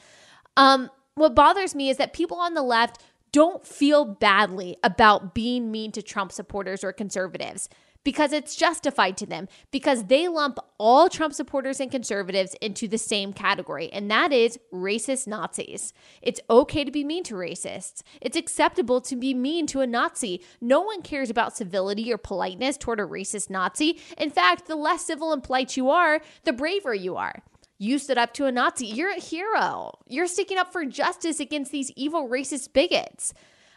Um, 0.55 0.89
what 1.15 1.35
bothers 1.35 1.75
me 1.75 1.89
is 1.89 1.97
that 1.97 2.13
people 2.13 2.37
on 2.37 2.53
the 2.53 2.63
left 2.63 3.01
don't 3.31 3.65
feel 3.65 4.05
badly 4.05 4.77
about 4.83 5.33
being 5.33 5.71
mean 5.71 5.91
to 5.91 6.01
Trump 6.01 6.31
supporters 6.31 6.83
or 6.83 6.93
conservatives 6.93 7.67
because 8.03 8.33
it's 8.33 8.55
justified 8.55 9.17
to 9.17 9.25
them 9.25 9.47
because 9.71 10.05
they 10.05 10.27
lump 10.27 10.59
all 10.77 11.09
Trump 11.09 11.33
supporters 11.33 11.79
and 11.79 11.91
conservatives 11.91 12.55
into 12.61 12.87
the 12.87 12.97
same 12.97 13.33
category, 13.33 13.91
and 13.91 14.09
that 14.11 14.31
is 14.31 14.59
racist 14.73 15.27
Nazis. 15.27 15.93
It's 16.21 16.41
okay 16.49 16.83
to 16.83 16.91
be 16.91 17.03
mean 17.03 17.23
to 17.25 17.35
racists. 17.35 18.03
It's 18.21 18.37
acceptable 18.37 19.01
to 19.01 19.15
be 19.15 19.33
mean 19.33 19.67
to 19.67 19.81
a 19.81 19.87
Nazi. 19.87 20.41
No 20.59 20.81
one 20.81 21.01
cares 21.01 21.29
about 21.29 21.55
civility 21.55 22.11
or 22.11 22.17
politeness 22.17 22.77
toward 22.77 22.99
a 22.99 23.03
racist 23.03 23.49
Nazi. 23.49 23.99
In 24.17 24.29
fact, 24.29 24.67
the 24.67 24.75
less 24.75 25.05
civil 25.05 25.33
and 25.33 25.43
polite 25.43 25.77
you 25.77 25.89
are, 25.89 26.21
the 26.43 26.53
braver 26.53 26.93
you 26.93 27.15
are. 27.15 27.43
You 27.77 27.99
stood 27.99 28.17
up 28.17 28.33
to 28.35 28.45
a 28.45 28.51
Nazi. 28.51 28.87
You're 28.87 29.11
a 29.11 29.19
hero. 29.19 29.91
You're 30.07 30.27
sticking 30.27 30.57
up 30.57 30.71
for 30.71 30.85
justice 30.85 31.39
against 31.39 31.71
these 31.71 31.91
evil 31.97 32.29
racist 32.29 32.71
bigots. 32.71 33.33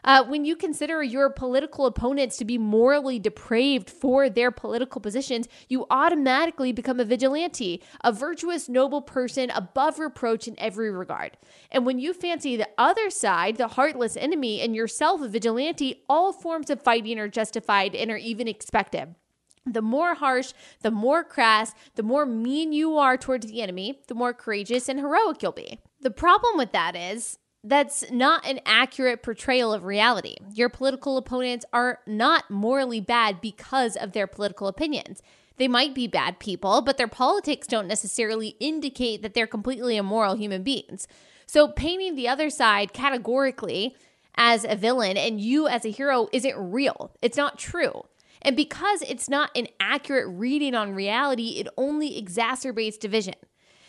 Uh, 0.07 0.25
when 0.25 0.45
you 0.45 0.55
consider 0.55 1.03
your 1.03 1.29
political 1.29 1.85
opponents 1.85 2.37
to 2.37 2.45
be 2.45 2.57
morally 2.57 3.19
depraved 3.19 3.90
for 3.90 4.31
their 4.31 4.53
political 4.53 5.01
positions, 5.01 5.49
you 5.69 5.85
automatically 5.90 6.71
become 6.71 7.01
a 7.01 7.05
vigilante, 7.05 7.83
a 8.05 8.12
virtuous, 8.12 8.69
noble 8.69 9.03
person 9.03 9.51
above 9.51 9.99
reproach 9.99 10.47
in 10.47 10.55
every 10.59 10.92
regard. 10.92 11.37
And 11.73 11.85
when 11.85 11.99
you 11.99 12.12
fancy 12.12 12.57
the 12.57 12.69
other 12.79 13.11
side, 13.11 13.57
the 13.57 13.69
heartless 13.69 14.16
enemy, 14.16 14.61
and 14.61 14.77
yourself 14.77 15.21
a 15.21 15.29
vigilante, 15.29 16.05
all 16.09 16.33
forms 16.33 16.71
of 16.71 16.81
fighting 16.81 17.19
are 17.19 17.29
justified 17.29 17.97
and 17.97 18.11
are 18.11 18.16
even 18.16 18.47
expected. 18.47 19.16
The 19.64 19.83
more 19.83 20.14
harsh, 20.14 20.53
the 20.83 20.92
more 20.92 21.25
crass, 21.25 21.75
the 21.97 22.05
more 22.05 22.25
mean 22.25 22.73
you 22.73 22.97
are 22.99 23.16
towards 23.16 23.47
the 23.47 23.61
enemy, 23.61 24.01
the 24.07 24.14
more 24.14 24.33
courageous 24.33 24.88
and 24.88 25.01
heroic 25.01 25.42
you'll 25.42 25.51
be. 25.51 25.81
The 26.01 26.12
problem 26.12 26.57
with 26.57 26.71
that 26.71 26.95
is 26.95 27.38
that's 27.68 28.11
not 28.11 28.46
an 28.46 28.61
accurate 28.64 29.22
portrayal 29.22 29.72
of 29.72 29.85
reality. 29.85 30.37
Your 30.55 30.68
political 30.68 31.16
opponents 31.16 31.64
are 31.72 32.00
not 32.07 32.50
morally 32.50 33.00
bad 33.00 33.40
because 33.40 33.96
of 33.96 34.12
their 34.12 34.26
political 34.26 34.68
opinions. 34.68 35.22
They 35.57 35.68
might 35.68 35.94
be 35.94 36.07
bad 36.07 36.38
people, 36.38 36.83
but 36.83 36.98
their 36.98 37.09
politics 37.09 37.66
don't 37.66 37.88
necessarily 37.88 38.57
indicate 38.61 39.22
that 39.22 39.35
they're 39.35 39.46
completely 39.46 39.96
immoral 39.96 40.37
human 40.37 40.62
beings. 40.62 41.09
So 41.46 41.68
painting 41.68 42.14
the 42.14 42.29
other 42.29 42.50
side 42.50 42.92
categorically 42.92 43.96
as 44.37 44.64
a 44.64 44.76
villain 44.76 45.16
and 45.16 45.40
you 45.40 45.66
as 45.66 45.85
a 45.85 45.90
hero 45.90 46.29
isn't 46.33 46.57
real. 46.57 47.12
It's 47.22 47.37
not 47.37 47.59
true. 47.59 48.05
And 48.42 48.55
because 48.55 49.02
it's 49.02 49.29
not 49.29 49.50
an 49.57 49.68
accurate 49.81 50.29
reading 50.29 50.74
on 50.74 50.94
reality, 50.94 51.59
it 51.59 51.68
only 51.76 52.20
exacerbates 52.22 52.98
division. 52.98 53.35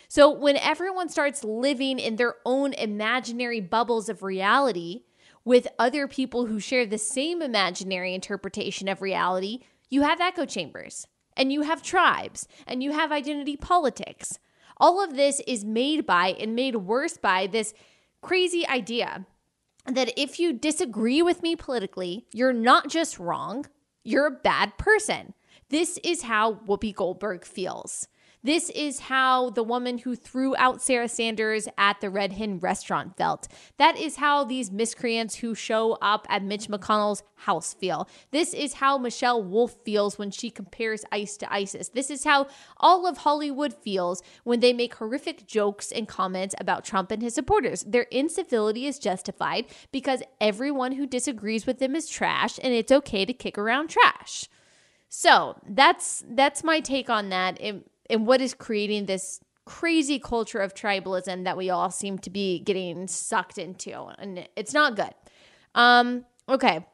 So 0.08 0.30
when 0.30 0.56
everyone 0.56 1.10
starts 1.10 1.44
living 1.44 1.98
in 1.98 2.16
their 2.16 2.36
own 2.46 2.72
imaginary 2.72 3.60
bubbles 3.60 4.08
of 4.08 4.22
reality 4.22 5.02
with 5.44 5.68
other 5.78 6.08
people 6.08 6.46
who 6.46 6.58
share 6.58 6.86
the 6.86 6.96
same 6.98 7.42
imaginary 7.42 8.14
interpretation 8.14 8.88
of 8.88 9.02
reality, 9.02 9.60
you 9.90 10.02
have 10.02 10.20
echo 10.20 10.46
chambers 10.46 11.06
and 11.36 11.52
you 11.52 11.60
have 11.62 11.82
tribes 11.82 12.48
and 12.66 12.82
you 12.82 12.92
have 12.92 13.12
identity 13.12 13.56
politics. 13.56 14.38
All 14.78 15.04
of 15.04 15.14
this 15.14 15.40
is 15.46 15.62
made 15.62 16.06
by 16.06 16.28
and 16.40 16.56
made 16.56 16.76
worse 16.76 17.18
by 17.18 17.46
this 17.46 17.74
crazy 18.22 18.66
idea 18.66 19.26
that 19.86 20.12
if 20.16 20.40
you 20.40 20.54
disagree 20.54 21.20
with 21.20 21.42
me 21.42 21.54
politically, 21.54 22.26
you're 22.32 22.52
not 22.54 22.88
just 22.88 23.18
wrong, 23.18 23.66
you're 24.04 24.26
a 24.26 24.30
bad 24.30 24.78
person. 24.78 25.34
This 25.68 25.98
is 26.02 26.22
how 26.22 26.54
Whoopi 26.54 26.94
Goldberg 26.94 27.44
feels. 27.44 28.08
This 28.48 28.70
is 28.70 29.00
how 29.00 29.50
the 29.50 29.62
woman 29.62 29.98
who 29.98 30.16
threw 30.16 30.56
out 30.56 30.80
Sarah 30.80 31.10
Sanders 31.10 31.68
at 31.76 32.00
the 32.00 32.08
Red 32.08 32.32
Hen 32.32 32.58
restaurant 32.60 33.14
felt. 33.18 33.46
That 33.76 33.98
is 33.98 34.16
how 34.16 34.42
these 34.42 34.70
miscreants 34.70 35.34
who 35.34 35.54
show 35.54 35.98
up 36.00 36.26
at 36.30 36.42
Mitch 36.42 36.66
McConnell's 36.66 37.22
house 37.34 37.74
feel. 37.74 38.08
This 38.30 38.54
is 38.54 38.72
how 38.72 38.96
Michelle 38.96 39.42
Wolf 39.42 39.76
feels 39.84 40.16
when 40.16 40.30
she 40.30 40.48
compares 40.48 41.04
ICE 41.12 41.36
to 41.36 41.52
ISIS. 41.52 41.90
This 41.90 42.10
is 42.10 42.24
how 42.24 42.46
all 42.78 43.06
of 43.06 43.18
Hollywood 43.18 43.74
feels 43.74 44.22
when 44.44 44.60
they 44.60 44.72
make 44.72 44.94
horrific 44.94 45.46
jokes 45.46 45.92
and 45.92 46.08
comments 46.08 46.54
about 46.58 46.86
Trump 46.86 47.10
and 47.10 47.20
his 47.20 47.34
supporters. 47.34 47.82
Their 47.82 48.06
incivility 48.10 48.86
is 48.86 48.98
justified 48.98 49.66
because 49.92 50.22
everyone 50.40 50.92
who 50.92 51.06
disagrees 51.06 51.66
with 51.66 51.80
them 51.80 51.94
is 51.94 52.08
trash 52.08 52.58
and 52.62 52.72
it's 52.72 52.92
okay 52.92 53.26
to 53.26 53.34
kick 53.34 53.58
around 53.58 53.88
trash. 53.88 54.48
So 55.10 55.60
that's 55.68 56.24
that's 56.30 56.64
my 56.64 56.80
take 56.80 57.10
on 57.10 57.28
that. 57.28 57.60
It, 57.60 57.86
and 58.10 58.26
what 58.26 58.40
is 58.40 58.54
creating 58.54 59.06
this 59.06 59.40
crazy 59.64 60.18
culture 60.18 60.60
of 60.60 60.74
tribalism 60.74 61.44
that 61.44 61.56
we 61.56 61.68
all 61.68 61.90
seem 61.90 62.18
to 62.18 62.30
be 62.30 62.58
getting 62.60 63.06
sucked 63.06 63.58
into 63.58 63.92
and 64.18 64.48
it's 64.56 64.72
not 64.72 64.96
good. 64.96 65.12
Um 65.74 66.24
okay 66.48 66.86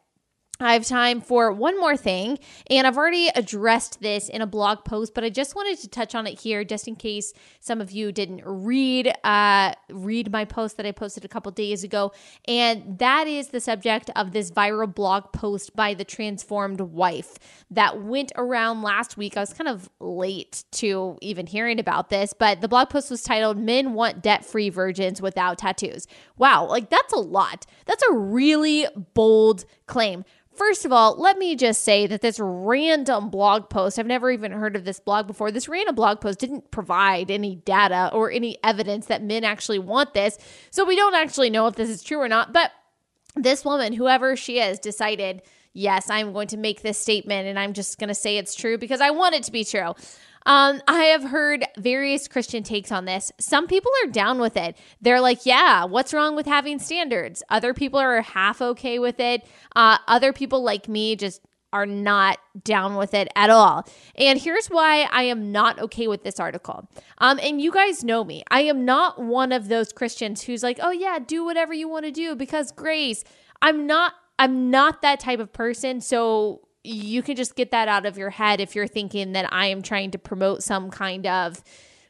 I 0.61 0.75
have 0.75 0.87
time 0.87 1.21
for 1.21 1.51
one 1.51 1.81
more 1.81 1.97
thing, 1.97 2.38
and 2.71 2.87
I've 2.87 2.97
already 2.97 3.29
addressed 3.35 4.01
this 4.01 4.29
in 4.29 4.40
a 4.40 4.47
blog 4.47 4.85
post, 4.85 5.12
but 5.12 5.25
I 5.25 5.29
just 5.29 5.57
wanted 5.57 5.81
to 5.81 5.88
touch 5.88 6.14
on 6.14 6.29
it 6.29 6.38
here, 6.38 6.62
just 6.62 6.87
in 6.87 6.95
case 6.95 7.33
some 7.59 7.81
of 7.81 7.90
you 7.90 8.12
didn't 8.12 8.43
read 8.45 9.12
uh, 9.25 9.75
read 9.90 10.31
my 10.31 10.45
post 10.45 10.77
that 10.77 10.87
I 10.87 10.93
posted 10.93 11.25
a 11.25 11.29
couple 11.29 11.51
days 11.51 11.83
ago, 11.83 12.12
and 12.47 12.99
that 12.99 13.27
is 13.27 13.49
the 13.49 13.61
subject 13.61 14.11
of 14.14 14.31
this 14.31 14.53
viral 14.53 14.93
blog 14.95 15.33
post 15.33 15.75
by 15.75 15.93
the 15.93 16.05
transformed 16.05 16.81
wife 16.81 17.37
that 17.73 18.01
went 18.01 18.31
around 18.37 18.83
last 18.83 19.17
week. 19.17 19.37
I 19.37 19.40
was 19.40 19.53
kind 19.53 19.67
of 19.67 19.90
late 19.99 20.62
to 20.73 21.19
even 21.21 21.49
hearing 21.49 21.81
about 21.81 22.11
this, 22.11 22.33
but 22.33 22.61
the 22.61 22.69
blog 22.69 22.90
post 22.90 23.11
was 23.11 23.25
titled 23.25 23.59
"Men 23.59 23.95
Want 23.95 24.23
Debt 24.23 24.45
Free 24.45 24.69
Virgins 24.69 25.21
Without 25.21 25.59
Tattoos." 25.59 26.07
Wow, 26.37 26.67
like 26.67 26.90
that's 26.90 27.12
a 27.12 27.19
lot. 27.19 27.67
That's 27.87 28.05
a 28.09 28.14
really 28.14 28.87
bold 29.14 29.64
claim. 29.87 30.25
First 30.55 30.85
of 30.85 30.92
all, 30.92 31.16
let 31.18 31.37
me 31.37 31.57
just 31.57 31.83
say 31.83 32.07
that 32.07 32.20
this 32.20 32.38
random 32.40 33.29
blog 33.29 33.68
post, 33.68 33.99
I've 33.99 34.07
never 34.07 34.31
even 34.31 34.53
heard 34.53 34.77
of 34.77 34.85
this 34.85 35.01
blog 35.01 35.27
before. 35.27 35.51
This 35.51 35.68
random 35.68 35.97
blog 35.97 36.20
post 36.20 36.38
didn't 36.38 36.70
provide 36.70 37.31
any 37.31 37.57
data 37.57 38.11
or 38.12 38.31
any 38.31 38.59
evidence 38.62 39.07
that 39.07 39.23
men 39.23 39.42
actually 39.42 39.81
want 39.81 40.14
this. 40.14 40.38
So 40.70 40.85
we 40.85 40.94
don't 40.94 41.16
actually 41.16 41.51
know 41.51 41.66
if 41.66 41.75
this 41.75 41.90
is 41.90 42.05
true 42.05 42.18
or 42.18 42.29
not. 42.29 42.53
But 42.53 42.70
this 43.35 43.64
woman, 43.64 43.94
whoever 43.94 44.37
she 44.37 44.61
is, 44.61 44.79
decided, 44.79 45.42
yes, 45.75 46.09
I'm 46.09 46.33
going 46.33 46.49
to 46.49 46.57
make 46.57 46.83
this 46.83 46.99
statement 46.99 47.47
and 47.47 47.59
I'm 47.59 47.73
just 47.73 47.99
going 47.99 48.09
to 48.09 48.15
say 48.15 48.39
it's 48.39 48.55
true 48.55 48.79
because 48.79 49.01
I 49.01 49.11
want 49.11 49.35
it 49.35 49.43
to 49.45 49.53
be 49.53 49.65
true. 49.65 49.95
Um, 50.47 50.83
I 50.87 51.05
have 51.05 51.25
heard 51.25 51.65
various 51.79 52.29
Christian 52.29 52.63
takes 52.63 52.93
on 52.93 53.07
this. 53.07 53.33
Some 53.41 53.67
people 53.67 53.91
are 54.05 54.11
down 54.11 54.39
with 54.39 54.57
it. 54.57 54.77
They're 55.01 55.21
like, 55.21 55.47
yeah, 55.47 55.85
what's 55.85 56.13
wrong 56.13 56.37
with 56.37 56.47
having 56.47 56.79
standards? 56.79 57.43
Other 57.49 57.73
people 57.73 57.99
are 57.99 58.21
half 58.21 58.61
okay 58.61 58.99
with 58.99 59.21
it. 59.21 59.47
Uh, 59.75 59.99
other 60.07 60.33
people 60.33 60.63
like 60.63 60.87
me 60.87 61.17
just 61.17 61.41
are 61.73 61.87
not 61.87 62.39
down 62.63 62.95
with 62.95 63.15
it 63.15 63.27
at 63.35 63.51
all. 63.51 63.89
And 64.17 64.39
here's 64.39 64.69
why 64.69 65.09
I 65.11 65.25
am 65.25 65.51
not 65.51 65.81
okay 65.81 66.07
with 66.07 66.23
this 66.23 66.39
article. 66.39 66.89
Um, 67.19 67.41
and 67.43 67.61
you 67.61 67.73
guys 67.73 68.05
know 68.05 68.23
me. 68.23 68.45
I 68.49 68.61
am 68.63 68.85
not 68.85 69.21
one 69.21 69.51
of 69.51 69.69
those 69.69 69.93
Christians 69.93 70.43
who's 70.43 70.63
like, 70.63 70.79
oh 70.81 70.93
yeah, 70.93 71.19
do 71.19 71.45
whatever 71.45 71.75
you 71.75 71.89
want 71.89 72.05
to 72.05 72.13
do 72.13 72.37
because 72.37 72.71
grace. 72.71 73.25
I'm 73.61 73.87
not 73.87 74.13
I'm 74.38 74.70
not 74.70 75.03
that 75.03 75.20
type 75.20 75.40
of 75.40 75.53
person. 75.53 76.01
So 76.01 76.68
you 76.83 77.23
can 77.23 77.37
just 77.37 77.57
get 77.57 77.70
that 77.70 77.88
out 77.88 78.07
of 78.07 78.18
your 78.18 78.31
head 78.31 78.61
if 78.61 78.75
you're 78.75 78.87
thinking 78.87 79.33
that 79.33 79.53
I 79.53 79.66
am 79.66 79.83
trying 79.83 80.11
to 80.12 80.18
promote 80.18 80.62
some 80.62 80.90
kind 80.90 81.27
of 81.27 81.62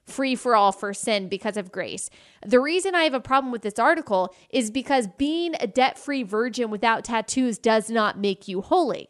free 0.05 0.35
for 0.35 0.55
all 0.55 0.73
for 0.73 0.93
sin 0.93 1.29
because 1.29 1.57
of 1.57 1.73
grace. 1.73 2.11
The 2.45 2.61
reason 2.61 2.95
I 2.95 3.05
have 3.05 3.15
a 3.15 3.21
problem 3.21 3.53
with 3.53 3.63
this 3.63 3.79
article 3.79 4.35
is 4.51 4.71
because 4.71 5.09
being 5.17 5.55
a 5.61 5.67
debt 5.67 5.99
free 5.99 6.23
virgin 6.23 6.71
without 6.71 7.05
tattoos 7.05 7.59
does 7.59 7.89
not 7.89 8.19
make 8.19 8.47
you 8.47 8.61
holy. 8.61 9.09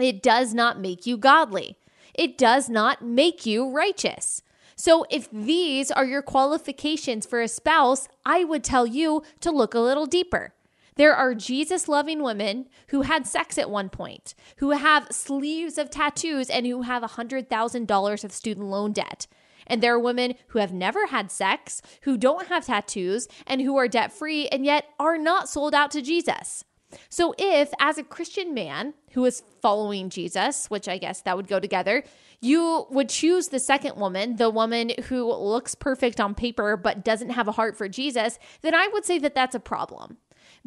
It 0.00 0.22
does 0.22 0.54
not 0.54 0.78
make 0.78 1.06
you 1.06 1.16
godly. 1.16 1.76
It 2.14 2.38
does 2.38 2.68
not 2.68 3.02
make 3.02 3.46
you 3.46 3.70
righteous. 3.70 4.42
So, 4.78 5.06
if 5.10 5.30
these 5.30 5.90
are 5.90 6.04
your 6.04 6.20
qualifications 6.20 7.24
for 7.24 7.40
a 7.40 7.48
spouse, 7.48 8.08
I 8.26 8.44
would 8.44 8.62
tell 8.62 8.86
you 8.86 9.22
to 9.40 9.50
look 9.50 9.72
a 9.72 9.80
little 9.80 10.04
deeper. 10.04 10.52
There 10.96 11.14
are 11.14 11.34
Jesus 11.34 11.88
loving 11.88 12.22
women 12.22 12.68
who 12.88 13.02
had 13.02 13.26
sex 13.26 13.58
at 13.58 13.70
one 13.70 13.90
point, 13.90 14.34
who 14.58 14.70
have 14.70 15.12
sleeves 15.12 15.76
of 15.76 15.90
tattoos, 15.90 16.48
and 16.48 16.66
who 16.66 16.82
have 16.82 17.02
$100,000 17.02 18.24
of 18.24 18.32
student 18.32 18.66
loan 18.66 18.92
debt. 18.92 19.26
And 19.66 19.82
there 19.82 19.94
are 19.94 20.00
women 20.00 20.34
who 20.48 20.58
have 20.58 20.72
never 20.72 21.08
had 21.08 21.30
sex, 21.30 21.82
who 22.02 22.16
don't 22.16 22.48
have 22.48 22.66
tattoos, 22.66 23.28
and 23.46 23.60
who 23.60 23.76
are 23.76 23.88
debt 23.88 24.12
free, 24.12 24.48
and 24.48 24.64
yet 24.64 24.86
are 24.98 25.18
not 25.18 25.48
sold 25.50 25.74
out 25.74 25.90
to 25.90 26.00
Jesus. 26.00 26.64
So, 27.10 27.34
if 27.36 27.72
as 27.80 27.98
a 27.98 28.04
Christian 28.04 28.54
man 28.54 28.94
who 29.10 29.24
is 29.24 29.42
following 29.60 30.08
Jesus, 30.08 30.70
which 30.70 30.88
I 30.88 30.98
guess 30.98 31.20
that 31.22 31.36
would 31.36 31.48
go 31.48 31.58
together, 31.58 32.04
you 32.40 32.86
would 32.90 33.08
choose 33.08 33.48
the 33.48 33.58
second 33.58 33.96
woman, 33.96 34.36
the 34.36 34.50
woman 34.50 34.92
who 35.08 35.30
looks 35.34 35.74
perfect 35.74 36.20
on 36.20 36.34
paper 36.34 36.76
but 36.76 37.04
doesn't 37.04 37.30
have 37.30 37.48
a 37.48 37.52
heart 37.52 37.76
for 37.76 37.88
Jesus, 37.88 38.38
then 38.62 38.74
I 38.74 38.88
would 38.88 39.04
say 39.04 39.18
that 39.18 39.34
that's 39.34 39.54
a 39.54 39.60
problem. 39.60 40.18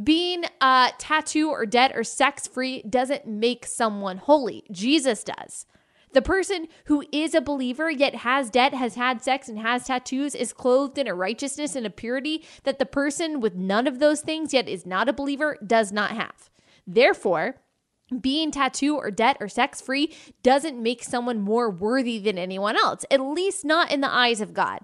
Being 0.02 0.46
uh, 0.62 0.92
tattoo 0.98 1.50
or 1.50 1.66
debt 1.66 1.92
or 1.96 2.04
sex 2.04 2.48
free 2.48 2.84
doesn't 2.84 3.28
make 3.28 3.66
someone 3.66 4.18
holy. 4.18 4.64
Jesus 4.72 5.24
does. 5.24 5.66
The 6.12 6.22
person 6.22 6.68
who 6.86 7.04
is 7.12 7.36
a 7.36 7.42
believer 7.42 7.90
yet 7.90 8.16
has 8.16 8.50
debt, 8.50 8.74
has 8.74 8.96
had 8.96 9.22
sex, 9.22 9.48
and 9.48 9.60
has 9.60 9.86
tattoos 9.86 10.34
is 10.34 10.54
clothed 10.54 10.98
in 10.98 11.08
a 11.08 11.14
righteousness 11.14 11.76
and 11.76 11.86
a 11.86 11.92
purity 11.92 12.44
that 12.64 12.80
the 12.80 12.86
person 12.86 13.40
with 13.42 13.56
none 13.56 13.86
of 13.86 14.00
those 14.00 14.22
things 14.22 14.54
yet 14.54 14.68
is 14.68 14.86
not 14.86 15.08
a 15.08 15.14
believer 15.14 15.58
does 15.66 15.92
not 15.92 16.12
have. 16.12 16.50
Therefore, 16.88 17.58
being 18.22 18.50
tattoo 18.50 18.96
or 18.96 19.12
debt 19.12 19.38
or 19.40 19.48
sex 19.48 19.82
free 19.82 20.12
doesn't 20.42 20.82
make 20.82 21.04
someone 21.04 21.42
more 21.42 21.70
worthy 21.70 22.18
than 22.18 22.40
anyone 22.40 22.76
else, 22.76 23.06
at 23.12 23.22
least 23.22 23.64
not 23.64 23.92
in 23.92 24.02
the 24.02 24.12
eyes 24.12 24.42
of 24.42 24.56
God. 24.56 24.80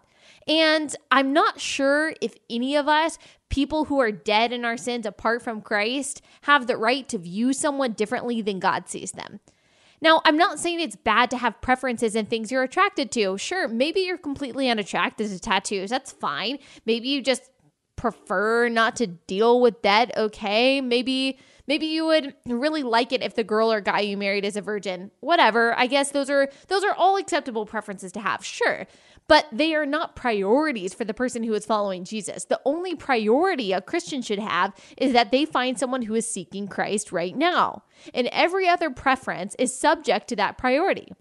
And 0.47 0.95
I'm 1.11 1.33
not 1.33 1.59
sure 1.59 2.13
if 2.21 2.35
any 2.49 2.75
of 2.75 2.87
us, 2.87 3.17
people 3.49 3.85
who 3.85 3.99
are 3.99 4.11
dead 4.11 4.51
in 4.51 4.63
our 4.63 4.77
sins 4.77 5.05
apart 5.05 5.41
from 5.41 5.61
Christ, 5.61 6.21
have 6.41 6.67
the 6.67 6.77
right 6.77 7.07
to 7.09 7.17
view 7.17 7.51
someone 7.53 7.93
differently 7.93 8.41
than 8.41 8.59
God 8.59 8.87
sees 8.87 9.11
them. 9.11 9.39
Now, 10.01 10.21
I'm 10.23 10.37
not 10.37 10.59
saying 10.59 10.81
it's 10.81 10.95
bad 10.95 11.31
to 11.31 11.37
have 11.37 11.61
preferences 11.61 12.15
and 12.15 12.29
things 12.29 12.51
you're 12.51 12.63
attracted 12.63 13.11
to. 13.13 13.37
Sure, 13.37 13.67
maybe 13.67 14.01
you're 14.01 14.17
completely 14.17 14.69
unattracted 14.69 15.29
to 15.29 15.39
tattoos. 15.39 15.89
That's 15.89 16.11
fine. 16.11 16.59
Maybe 16.85 17.07
you 17.07 17.21
just 17.21 17.49
prefer 17.95 18.69
not 18.69 18.95
to 18.97 19.07
deal 19.07 19.61
with 19.61 19.81
that. 19.81 20.15
Okay. 20.17 20.81
Maybe 20.81 21.39
maybe 21.67 21.87
you 21.87 22.05
would 22.05 22.35
really 22.45 22.83
like 22.83 23.11
it 23.11 23.23
if 23.23 23.35
the 23.35 23.43
girl 23.43 23.71
or 23.71 23.81
guy 23.81 24.01
you 24.01 24.17
married 24.17 24.45
is 24.45 24.57
a 24.57 24.61
virgin. 24.61 25.11
Whatever. 25.21 25.73
I 25.77 25.87
guess 25.87 26.11
those 26.11 26.29
are 26.29 26.49
those 26.67 26.83
are 26.83 26.93
all 26.93 27.17
acceptable 27.17 27.65
preferences 27.65 28.11
to 28.11 28.19
have. 28.19 28.45
Sure 28.45 28.85
but 29.27 29.47
they 29.51 29.73
are 29.73 29.85
not 29.85 30.15
priorities 30.15 30.93
for 30.93 31.05
the 31.05 31.13
person 31.13 31.43
who 31.43 31.53
is 31.53 31.65
following 31.65 32.03
Jesus. 32.03 32.45
The 32.45 32.61
only 32.65 32.95
priority 32.95 33.71
a 33.71 33.81
Christian 33.81 34.21
should 34.21 34.39
have 34.39 34.73
is 34.97 35.13
that 35.13 35.31
they 35.31 35.45
find 35.45 35.77
someone 35.77 36.03
who 36.03 36.15
is 36.15 36.29
seeking 36.29 36.67
Christ 36.67 37.11
right 37.11 37.35
now. 37.35 37.83
And 38.13 38.27
every 38.31 38.67
other 38.67 38.89
preference 38.89 39.55
is 39.57 39.77
subject 39.77 40.27
to 40.29 40.35
that 40.35 40.57
priority. 40.57 41.13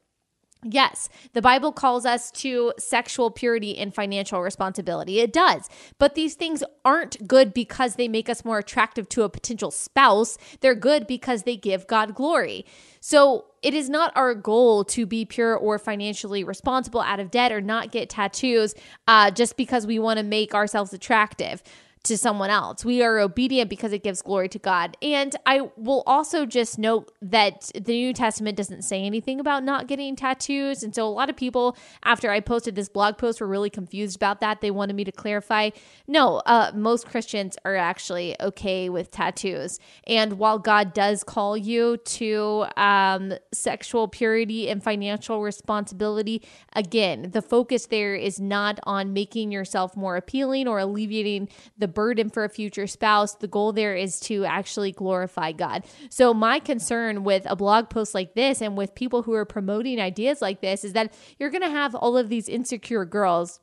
Yes, 0.64 1.10
the 1.34 1.42
Bible 1.42 1.72
calls 1.72 2.06
us 2.06 2.30
to 2.32 2.72
sexual 2.78 3.30
purity 3.30 3.76
and 3.76 3.94
financial 3.94 4.40
responsibility. 4.40 5.20
It 5.20 5.32
does. 5.32 5.68
But 5.98 6.14
these 6.14 6.34
things 6.34 6.64
aren't 6.86 7.28
good 7.28 7.52
because 7.52 7.96
they 7.96 8.08
make 8.08 8.30
us 8.30 8.46
more 8.46 8.58
attractive 8.58 9.08
to 9.10 9.24
a 9.24 9.28
potential 9.28 9.70
spouse. 9.70 10.38
They're 10.60 10.74
good 10.74 11.06
because 11.06 11.42
they 11.42 11.56
give 11.56 11.86
God 11.86 12.14
glory. 12.14 12.64
So 13.00 13.44
it 13.60 13.74
is 13.74 13.90
not 13.90 14.16
our 14.16 14.34
goal 14.34 14.84
to 14.84 15.04
be 15.04 15.26
pure 15.26 15.54
or 15.54 15.78
financially 15.78 16.42
responsible 16.44 17.02
out 17.02 17.20
of 17.20 17.30
debt 17.30 17.52
or 17.52 17.60
not 17.60 17.92
get 17.92 18.08
tattoos 18.08 18.74
uh, 19.06 19.30
just 19.30 19.58
because 19.58 19.86
we 19.86 19.98
want 19.98 20.18
to 20.18 20.24
make 20.24 20.54
ourselves 20.54 20.94
attractive 20.94 21.62
to 22.04 22.18
someone 22.18 22.50
else. 22.50 22.84
We 22.84 23.02
are 23.02 23.18
obedient 23.18 23.70
because 23.70 23.92
it 23.92 24.02
gives 24.02 24.22
glory 24.22 24.48
to 24.50 24.58
God. 24.58 24.96
And 25.02 25.34
I 25.46 25.70
will 25.76 26.02
also 26.06 26.46
just 26.46 26.78
note 26.78 27.12
that 27.22 27.70
the 27.74 27.94
New 27.94 28.12
Testament 28.12 28.56
doesn't 28.56 28.82
say 28.82 29.02
anything 29.02 29.40
about 29.40 29.64
not 29.64 29.86
getting 29.86 30.14
tattoos. 30.14 30.82
And 30.82 30.94
so 30.94 31.06
a 31.06 31.08
lot 31.08 31.30
of 31.30 31.36
people, 31.36 31.76
after 32.04 32.30
I 32.30 32.40
posted 32.40 32.74
this 32.74 32.88
blog 32.88 33.16
post, 33.16 33.40
were 33.40 33.46
really 33.46 33.70
confused 33.70 34.16
about 34.16 34.40
that. 34.42 34.60
They 34.60 34.70
wanted 34.70 34.96
me 34.96 35.04
to 35.04 35.12
clarify. 35.12 35.70
No, 36.06 36.42
uh, 36.46 36.72
most 36.74 37.06
Christians 37.06 37.56
are 37.64 37.76
actually 37.76 38.36
okay 38.40 38.90
with 38.90 39.10
tattoos. 39.10 39.78
And 40.06 40.34
while 40.34 40.58
God 40.58 40.92
does 40.92 41.24
call 41.24 41.56
you 41.56 41.96
to 41.96 42.66
um, 42.76 43.32
sexual 43.52 44.08
purity 44.08 44.68
and 44.68 44.82
financial 44.82 45.40
responsibility, 45.40 46.42
again, 46.74 47.30
the 47.30 47.42
focus 47.42 47.86
there 47.86 48.14
is 48.14 48.38
not 48.38 48.78
on 48.82 49.14
making 49.14 49.50
yourself 49.50 49.96
more 49.96 50.16
appealing 50.16 50.68
or 50.68 50.78
alleviating 50.78 51.48
the 51.78 51.88
burden 51.94 52.30
for 52.30 52.44
a 52.44 52.48
future 52.48 52.86
spouse. 52.86 53.34
The 53.34 53.48
goal 53.48 53.72
there 53.72 53.94
is 53.94 54.20
to 54.20 54.44
actually 54.44 54.92
glorify 54.92 55.52
God. 55.52 55.84
So, 56.10 56.34
my 56.34 56.58
concern 56.58 57.24
with 57.24 57.46
a 57.48 57.56
blog 57.56 57.90
post 57.90 58.14
like 58.14 58.34
this 58.34 58.60
and 58.60 58.76
with 58.76 58.94
people 58.94 59.22
who 59.22 59.32
are 59.34 59.44
promoting 59.44 60.00
ideas 60.00 60.42
like 60.42 60.60
this 60.60 60.84
is 60.84 60.92
that 60.92 61.14
you're 61.38 61.50
going 61.50 61.62
to 61.62 61.70
have 61.70 61.94
all 61.94 62.16
of 62.16 62.28
these 62.28 62.48
insecure 62.48 63.04
girls 63.04 63.60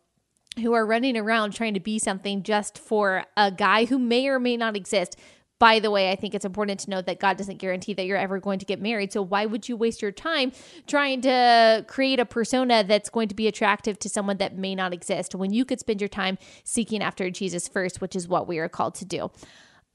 who 0.60 0.74
are 0.74 0.86
running 0.86 1.18
around 1.18 1.52
trying 1.52 1.74
to 1.74 1.80
be 1.80 1.98
something 1.98 2.44
just 2.44 2.78
for 2.78 3.24
a 3.38 3.52
guy 3.52 3.86
who 3.86 3.98
may 3.98 4.28
or 4.28 4.40
may 4.40 4.58
not 4.58 4.76
exist 4.76 5.16
by 5.62 5.78
the 5.78 5.92
way, 5.92 6.10
I 6.10 6.16
think 6.16 6.34
it's 6.34 6.44
important 6.44 6.80
to 6.80 6.90
note 6.90 7.06
that 7.06 7.20
God 7.20 7.38
doesn't 7.38 7.58
guarantee 7.58 7.94
that 7.94 8.08
you're 8.08 8.18
ever 8.18 8.40
going 8.40 8.58
to 8.58 8.66
get 8.66 8.82
married. 8.82 9.14
So 9.14 9.22
why 9.22 9.46
would 9.46 9.70
you 9.70 9.78
waste 9.78 10.02
your 10.02 10.12
time 10.12 10.54
trying 10.88 11.22
to 11.22 11.86
create 11.88 12.20
a 12.20 12.26
persona 12.26 12.84
that's 12.84 13.12
going 13.12 13.28
to 13.28 13.36
be 13.36 13.48
attractive 13.48 14.00
to 14.00 14.10
someone 14.10 14.38
that 14.38 14.58
may 14.58 14.74
not 14.74 14.92
exist 14.92 15.36
when 15.36 15.54
you 15.54 15.64
could 15.64 15.80
spend 15.80 16.02
your 16.02 16.08
time 16.08 16.40
seeking 16.64 17.04
after 17.04 17.30
Jesus 17.30 17.68
first, 17.68 18.02
which 18.02 18.16
is 18.16 18.28
what 18.28 18.48
we 18.48 18.58
are 18.58 18.68
called 18.68 18.96
to 18.96 19.06
do. 19.06 19.30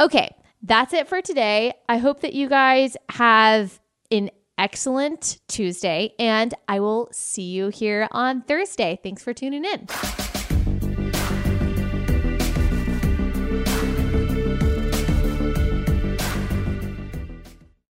Okay, 0.00 0.36
that's 0.62 0.92
it 0.92 1.08
for 1.08 1.20
today. 1.20 1.74
I 1.88 1.96
hope 1.96 2.20
that 2.20 2.32
you 2.32 2.48
guys 2.48 2.96
have 3.10 3.80
an 4.12 4.30
excellent 4.56 5.40
Tuesday, 5.48 6.14
and 6.20 6.54
I 6.68 6.78
will 6.78 7.08
see 7.10 7.50
you 7.50 7.70
here 7.70 8.06
on 8.12 8.42
Thursday. 8.42 9.00
Thanks 9.02 9.24
for 9.24 9.34
tuning 9.34 9.64
in. 9.64 9.88